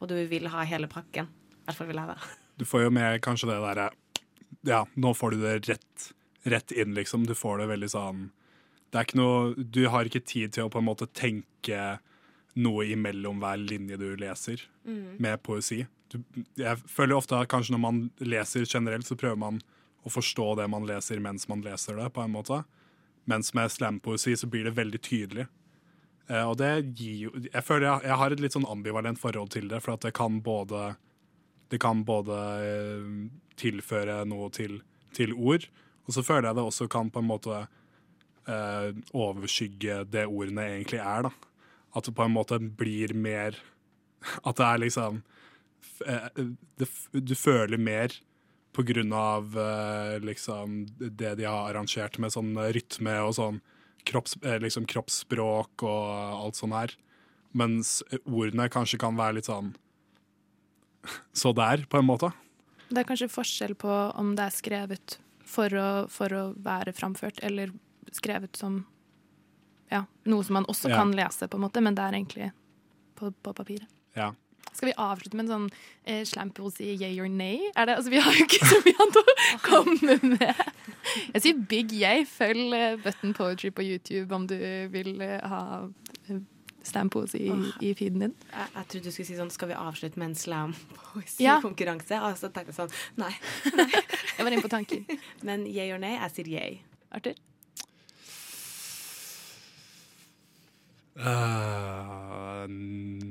Og 0.04 0.10
du 0.12 0.18
vil 0.28 0.50
ha 0.52 0.66
hele 0.68 0.90
pakken. 0.92 1.30
I 1.32 1.66
hvert 1.70 1.78
fall 1.80 1.88
vil 1.90 2.02
jeg 2.04 2.12
det. 2.14 2.20
Du 2.60 2.66
får 2.70 2.84
jo 2.84 2.90
med 2.94 3.16
kanskje 3.26 3.48
det 3.50 3.56
derre 3.64 3.86
Ja, 4.70 4.84
nå 5.00 5.14
får 5.18 5.32
du 5.34 5.38
det 5.42 5.54
rett, 5.72 6.04
rett 6.46 6.72
inn, 6.76 6.92
liksom. 6.94 7.24
Du 7.26 7.34
får 7.34 7.64
det 7.64 7.66
veldig 7.72 7.90
sånn 7.90 8.20
Det 8.94 9.00
er 9.00 9.08
ikke 9.08 9.18
noe 9.18 9.64
Du 9.74 9.80
har 9.90 10.06
ikke 10.06 10.22
tid 10.22 10.54
til 10.54 10.68
å 10.68 10.70
på 10.70 10.78
en 10.84 10.86
måte 10.86 11.08
tenke 11.18 11.80
noe 12.54 12.86
imellom 12.94 13.40
hver 13.42 13.58
linje 13.64 13.98
du 13.98 14.12
leser 14.22 14.62
Mm. 14.86 15.16
med 15.24 15.42
poesi. 15.42 15.80
Du, 16.12 16.20
jeg 16.60 16.78
føler 16.92 17.16
ofte 17.18 17.40
at 17.40 17.48
kanskje 17.50 17.72
når 17.74 17.82
man 17.82 18.00
leser 18.20 18.66
generelt, 18.70 19.08
så 19.08 19.16
prøver 19.18 19.40
man 19.40 19.62
å 20.06 20.12
forstå 20.14 20.58
det 20.60 20.68
man 20.70 20.86
leser 20.86 21.22
mens 21.24 21.48
man 21.50 21.64
leser 21.66 21.96
det, 21.98 22.10
på 22.14 22.22
en 22.22 22.34
måte. 22.36 22.60
Mens 23.26 23.54
med 23.56 23.72
slampoesi 23.72 24.36
så 24.38 24.46
blir 24.52 24.68
det 24.68 24.76
veldig 24.78 25.00
tydelig. 25.02 25.48
Eh, 26.30 26.44
og 26.44 26.56
det 26.62 26.72
gir 26.96 27.26
jo 27.26 27.32
Jeg 27.50 27.64
føler 27.68 27.90
jeg, 27.90 28.08
jeg 28.08 28.20
har 28.22 28.32
et 28.32 28.44
litt 28.44 28.56
sånn 28.56 28.70
ambivalent 28.70 29.20
forhold 29.20 29.52
til 29.56 29.68
det, 29.72 29.82
for 29.84 29.98
at 29.98 30.06
det 30.06 30.14
kan 30.16 30.40
både 30.44 30.94
Det 31.72 31.82
kan 31.84 32.06
både 32.08 32.40
eh, 32.64 33.10
tilføre 33.60 34.24
noe 34.30 34.50
til, 34.54 34.80
til 35.14 35.34
ord, 35.34 35.68
og 36.08 36.16
så 36.16 36.24
føler 36.26 36.50
jeg 36.50 36.58
det 36.58 36.64
også 36.66 36.88
kan 36.90 37.12
på 37.14 37.22
en 37.22 37.28
måte 37.30 37.60
eh, 38.50 38.90
overskygge 39.14 40.00
det 40.10 40.26
ordene 40.26 40.66
egentlig 40.72 41.02
er, 41.04 41.28
da. 41.28 41.32
At 41.94 42.08
det 42.08 42.16
på 42.18 42.26
en 42.26 42.34
måte 42.34 42.58
blir 42.58 43.14
mer 43.14 43.60
At 44.48 44.58
det 44.58 44.66
er 44.66 44.82
liksom 44.82 45.22
eh, 46.08 46.30
det, 46.80 46.90
Du 47.14 47.36
føler 47.38 47.78
mer 47.78 48.16
på 48.74 48.86
grunn 48.90 49.14
av 49.14 49.54
eh, 49.60 50.16
liksom 50.24 50.86
det 50.98 51.36
de 51.38 51.46
har 51.46 51.70
arrangert 51.70 52.18
med 52.18 52.34
sånn 52.34 52.56
rytme 52.74 53.20
og 53.22 53.36
sånn 53.38 53.60
kropps, 54.06 54.38
eh, 54.44 54.60
liksom 54.64 54.86
kroppsspråk 54.90 55.84
og 55.88 56.44
alt 56.46 56.60
sånn 56.60 56.76
her. 56.76 56.94
Mens 57.54 58.00
ordene 58.26 58.70
kanskje 58.74 59.00
kan 59.02 59.16
være 59.20 59.38
litt 59.40 59.50
sånn 59.50 59.74
så 61.34 61.54
der, 61.56 61.86
på 61.90 62.00
en 62.00 62.08
måte. 62.08 62.32
Det 62.90 63.02
er 63.04 63.08
kanskje 63.10 63.30
forskjell 63.32 63.76
på 63.80 63.90
om 64.20 64.36
det 64.38 64.48
er 64.48 64.56
skrevet 64.56 65.18
for 65.46 65.74
å, 65.78 65.88
for 66.10 66.34
å 66.34 66.44
være 66.64 66.94
framført, 66.96 67.40
eller 67.44 67.72
skrevet 68.14 68.56
som 68.60 68.84
ja, 69.92 70.04
noe 70.30 70.44
som 70.46 70.56
man 70.58 70.66
også 70.72 70.90
Ja. 70.90 70.98
kan 71.02 71.12
lese, 71.14 71.48
på 71.48 71.58
en 71.60 71.66
måte, 71.68 71.82
men 71.84 71.94
det 71.96 72.02
er 72.06 72.16
egentlig 72.18 72.52
på, 73.20 73.30
på 73.44 73.54
papiret. 73.54 73.90
Ja. 74.18 74.32
Skal 74.74 74.90
vi 74.90 74.96
avslutte 74.98 75.38
med 75.38 75.46
en 75.48 75.52
sånn 75.54 75.68
eh, 76.10 76.24
slampoesi 76.28 76.92
yay 76.98 77.20
or 77.22 77.30
nay? 77.30 77.60
Er 77.78 77.86
det, 77.90 77.96
altså, 78.00 78.10
vi 78.14 78.22
har 78.26 78.34
jo 78.38 78.46
ikke 78.48 78.66
så 78.66 78.80
mye 78.86 78.96
annet 79.06 79.20
å 79.22 79.36
komme 79.68 80.18
med. 80.34 80.64
Jeg 81.36 81.44
sier 81.46 81.62
big 81.70 81.94
yay. 81.98 82.26
Følg 82.30 82.74
eh, 82.78 82.96
Button 83.04 83.36
Poetry 83.38 83.70
på 83.76 83.86
YouTube 83.86 84.34
om 84.36 84.48
du 84.50 84.58
vil 84.94 85.14
eh, 85.22 85.38
ha 85.52 85.62
eh, 86.30 86.42
slampoesi 86.84 87.46
i, 87.46 87.52
Åh. 87.54 87.70
i 87.86 87.94
feeden 87.96 88.26
din. 88.26 88.34
Jeg, 88.52 88.68
jeg 88.76 88.90
trodde 88.92 89.06
du 89.08 89.14
skulle 89.16 89.30
si 89.30 89.38
sånn 89.38 89.54
Skal 89.54 89.70
vi 89.72 89.78
avslutte 89.80 90.20
med 90.20 90.34
en 90.34 90.38
slampoesi-konkurranse? 90.42 92.18
Ja. 92.18 92.26
Og 92.34 92.42
så 92.42 92.50
tenkte 92.52 92.74
jeg 92.74 92.80
sånn 92.82 92.92
Nei. 93.22 93.32
Jeg 94.34 94.42
var 94.44 94.52
inne 94.52 94.66
på 94.66 94.74
tanken. 94.74 95.06
Men 95.48 95.64
yay 95.70 95.94
or 95.96 96.02
nay? 96.02 96.18
Jeg 96.18 96.34
sier 96.40 96.50
yay. 96.58 96.80
Arthur? 97.14 97.38
Eh, 101.16 102.64
n- 102.68 103.23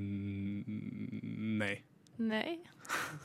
nei. 2.30 2.58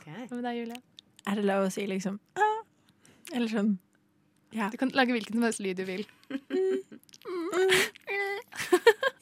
Hva 0.04 0.36
med 0.36 0.44
deg, 0.44 0.62
Julie? 0.62 0.80
Er 1.28 1.38
det 1.38 1.44
lov 1.44 1.66
å 1.66 1.70
si 1.72 1.82
liksom 1.88 2.16
ah, 2.40 2.60
Eller 3.34 3.50
sånn 3.52 3.76
ja. 4.50 4.70
Du 4.72 4.78
kan 4.80 4.88
lage 4.96 5.12
hvilken 5.12 5.36
som 5.36 5.42
helst 5.44 5.60
lyd 5.60 5.76
du 5.76 5.84
vil. 5.84 6.06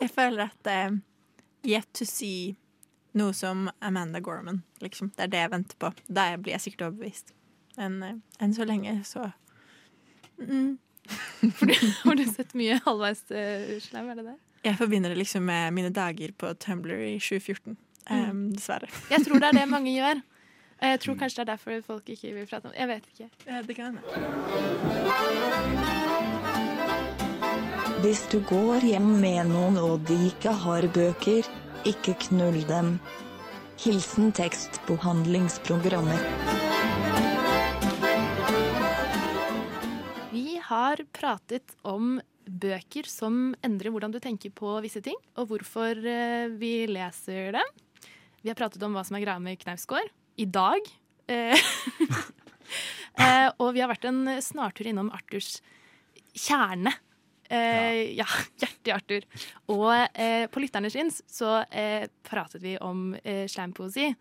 Jeg 0.03 0.11
føler 0.15 0.45
at 0.45 0.61
det 0.63 0.77
er 0.85 0.95
Yet 1.67 1.89
to 1.99 2.07
see 2.07 2.55
noe 3.17 3.35
som 3.35 3.65
Amanda 3.83 4.21
Gorman, 4.23 4.61
liksom. 4.79 5.09
Det 5.17 5.25
er 5.25 5.31
det 5.33 5.41
jeg 5.41 5.51
venter 5.51 5.79
på. 5.81 5.89
Da 6.07 6.29
blir 6.37 6.53
jeg 6.53 6.63
sikkert 6.63 6.85
overbevist. 6.91 7.33
Men 7.75 7.97
uh, 8.05 8.13
enn 8.45 8.55
så 8.55 8.67
lenge, 8.69 8.93
så 9.09 9.31
mm. 10.39 10.77
Har 12.05 12.19
du 12.21 12.23
sett 12.29 12.55
mye 12.55 12.77
halvveis 12.85 13.25
uh, 13.33 13.73
slam, 13.83 14.13
er 14.13 14.21
det 14.21 14.27
det? 14.29 14.37
Jeg 14.69 14.79
forbinder 14.79 15.11
det 15.11 15.19
liksom 15.19 15.49
med 15.49 15.75
mine 15.75 15.91
dager 15.97 16.37
på 16.39 16.53
Tumblr 16.63 16.93
i 16.93 17.17
2014. 17.19 17.75
eh, 18.11 18.33
dessverre. 18.55 18.89
Jeg 19.13 19.25
tror 19.27 19.39
det 19.43 19.49
er 19.51 19.55
det 19.61 19.69
mange 19.77 19.93
gjør. 19.95 20.23
Jeg 20.83 21.01
tror 21.01 21.15
kanskje 21.17 21.41
det 21.41 21.45
er 21.47 21.53
derfor 21.55 21.81
folk 21.87 22.09
ikke 22.13 22.35
vil 22.37 22.47
prate 22.47 22.69
om 22.69 22.73
det. 22.75 22.81
Jeg 22.81 22.89
vet 22.89 23.05
ikke. 23.13 23.29
det 23.67 23.77
kan 23.77 23.99
Hvis 28.05 28.27
du 28.33 28.41
går 28.45 28.85
hjem 28.85 29.09
med 29.23 29.49
noen 29.55 29.79
og 29.81 30.05
de 30.09 30.19
ikke 30.29 30.53
har 30.53 30.83
bøker, 30.93 31.49
ikke 31.89 32.15
knull 32.29 32.61
dem. 32.69 32.99
Hilsen 33.81 34.33
tekstbehandlingsprogrammet. 34.37 36.21
har 40.67 41.03
pratet 41.15 41.75
om 41.87 42.17
bøker 42.47 43.09
som 43.11 43.55
endrer 43.67 43.93
hvordan 43.95 44.15
du 44.15 44.21
tenker 44.23 44.55
på 44.55 44.77
visse 44.85 45.03
ting, 45.05 45.19
og 45.39 45.51
hvorfor 45.51 45.99
eh, 45.99 46.47
vi 46.59 46.87
leser 46.91 47.53
dem. 47.59 47.75
Vi 48.47 48.51
har 48.53 48.59
pratet 48.61 48.83
om 48.87 48.93
hva 48.95 49.03
som 49.03 49.17
er 49.19 49.25
greia 49.25 49.41
med 49.43 49.59
Knausgård 49.59 50.07
i 50.39 50.45
dag. 50.47 50.85
Eh, 51.27 51.59
eh, 53.25 53.49
og 53.59 53.73
vi 53.75 53.81
har 53.83 53.91
vært 53.91 54.07
en 54.07 54.21
snartur 54.39 54.87
innom 54.87 55.09
Arthurs 55.11 55.57
kjerne. 56.31 56.93
Eh, 57.51 58.15
ja, 58.15 58.27
hjertet 58.63 58.87
i 58.87 58.93
Arthur. 58.95 59.27
Og 59.75 59.91
eh, 59.91 60.45
på 60.47 60.63
Lytterne 60.63 60.93
sin 60.95 61.11
så 61.11 61.57
eh, 61.75 62.07
pratet 62.23 62.63
vi 62.63 62.77
om 62.79 63.17
eh, 63.25 63.49
slampoesi. 63.51 64.13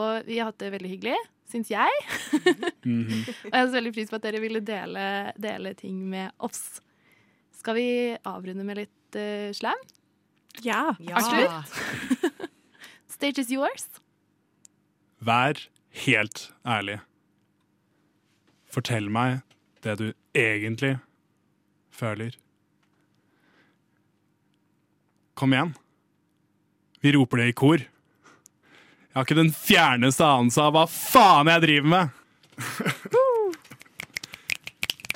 Og 0.00 0.24
vi 0.30 0.40
har 0.40 0.48
hatt 0.48 0.64
det 0.64 0.72
veldig 0.78 0.92
hyggelig, 0.94 1.20
syns 1.52 1.74
jeg. 1.74 2.00
Mhm. 2.88 3.20
Og 3.20 3.52
jeg 3.52 3.52
setter 3.52 3.76
veldig 3.76 3.92
pris 3.98 4.10
på 4.14 4.16
at 4.16 4.24
dere 4.30 4.40
ville 4.40 4.64
dele, 4.64 5.04
dele 5.36 5.74
ting 5.76 6.00
med 6.08 6.32
oss. 6.40 6.78
Skal 7.60 7.76
vi 7.76 7.86
avrunde 8.32 8.64
med 8.64 8.80
litt 8.80 9.20
eh, 9.20 9.52
slam? 9.52 9.84
Ja. 10.64 10.94
Arthur? 11.20 12.32
Stage 13.14 13.38
is 13.38 13.50
yours. 13.50 13.86
Vær 15.22 15.54
helt 16.04 16.48
ærlig. 16.66 16.98
Fortell 18.74 19.06
meg 19.12 19.44
det 19.86 19.94
du 20.00 20.08
egentlig 20.34 20.96
føler. 21.94 22.34
Kom 25.38 25.54
igjen. 25.54 25.74
Vi 27.04 27.12
roper 27.14 27.42
det 27.42 27.46
i 27.52 27.54
kor. 27.62 27.78
Jeg 27.84 29.14
har 29.20 29.28
ikke 29.28 29.38
den 29.38 29.52
fjerneste 29.54 30.26
anelse 30.26 30.64
av 30.64 30.74
hva 30.74 30.84
faen 30.90 31.52
jeg 31.52 31.62
driver 31.68 31.88
med. 31.94 32.08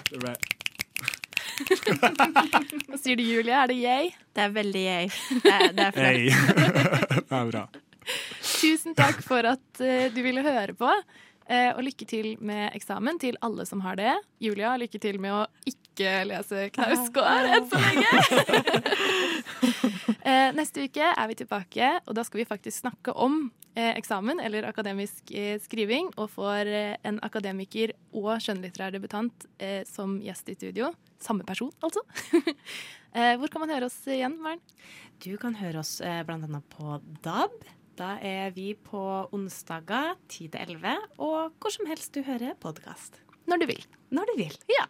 Det 0.09 0.23
ble 0.23 0.37
Hva 2.87 2.99
sier 3.03 3.19
du, 3.19 3.25
Julie? 3.27 3.51
Er 3.59 3.67
det 3.73 3.77
yay? 3.81 4.13
Det 4.35 4.45
er 4.47 4.55
veldig 4.55 4.85
yay. 4.87 5.11
Det 5.43 5.51
er, 5.51 5.73
det 5.75 5.85
er 5.89 5.93
flott. 5.99 6.07
Hey. 6.07 6.31
Det 7.29 7.37
er 7.43 7.51
bra. 7.51 7.67
Tusen 8.59 8.95
takk 8.99 9.21
for 9.23 9.47
at 9.47 9.81
uh, 9.83 10.09
du 10.11 10.19
ville 10.25 10.43
høre 10.43 10.75
på. 10.75 10.91
Uh, 11.49 11.71
og 11.79 11.85
lykke 11.87 12.05
til 12.11 12.33
med 12.45 12.75
eksamen 12.77 13.21
til 13.23 13.39
alle 13.45 13.65
som 13.69 13.81
har 13.85 13.97
det. 13.97 14.17
Julia, 14.43 14.75
lykke 14.81 14.99
til 15.01 15.21
med 15.23 15.33
å 15.33 15.45
ikke 15.69 16.25
lese 16.29 16.67
Knausgård 16.75 17.47
enn 17.55 17.69
så 17.71 17.79
lenge. 17.85 18.11
uh, 20.27 20.51
neste 20.59 20.89
uke 20.89 21.13
er 21.15 21.31
vi 21.31 21.39
tilbake, 21.39 21.93
og 22.05 22.19
da 22.19 22.27
skal 22.27 22.43
vi 22.43 22.49
faktisk 22.51 22.83
snakke 22.83 23.15
om 23.15 23.47
eksamen 23.79 24.41
eller 24.43 24.65
akademisk 24.67 25.29
skriving, 25.63 26.09
og 26.19 26.33
får 26.35 26.67
en 27.07 27.21
akademiker 27.23 27.93
og 28.11 28.33
skjønnlitterær 28.43 28.97
debutant 28.97 29.47
som 29.87 30.17
gjest 30.19 30.51
i 30.51 30.57
studio. 30.57 30.89
Samme 31.23 31.47
person, 31.47 31.71
altså. 31.87 32.03
hvor 33.39 33.53
kan 33.55 33.63
man 33.63 33.71
høre 33.77 33.87
oss 33.87 34.01
igjen, 34.11 34.35
Maren? 34.43 34.59
Du 35.23 35.31
kan 35.39 35.55
høre 35.63 35.85
oss 35.85 36.01
blant 36.03 36.49
annet 36.49 36.67
på 36.75 36.99
DAB. 37.23 37.55
Da 37.99 38.13
er 38.23 38.53
vi 38.55 38.77
på 38.79 39.01
onsdager 39.35 40.13
10 40.31 40.45
til 40.53 40.61
11, 40.79 40.93
og 41.19 41.57
hvor 41.59 41.75
som 41.75 41.89
helst 41.91 42.15
du 42.15 42.23
hører 42.23 42.55
podkast. 42.63 43.19
Når 43.51 43.59
du 43.59 43.67
vil. 43.73 43.83
Når 44.15 44.31
du 44.31 44.35
vil. 44.39 44.55
Ja. 44.71 44.87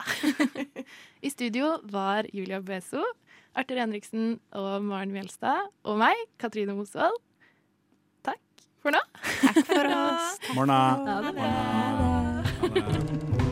I 1.27 1.33
studio 1.33 1.79
var 1.89 2.29
Julia 2.35 2.61
Beso, 2.61 3.01
Arthur 3.57 3.81
Henriksen 3.81 4.37
og 4.53 4.85
Maren 4.85 5.15
Mjelstad. 5.17 5.73
Og 5.89 5.97
meg, 6.05 6.21
Katrine 6.37 6.77
Mosvold. 6.77 7.17
Takk 8.29 8.45
for 8.85 8.93
nå. 8.93 9.05
Takk 9.41 9.65
for 9.73 9.93
oss. 9.97 10.41
Morna. 10.53 10.81
Ha 11.09 11.21
det 11.25 11.37
bra. 11.41 11.53
Ha 12.61 12.75
det. 12.77 13.48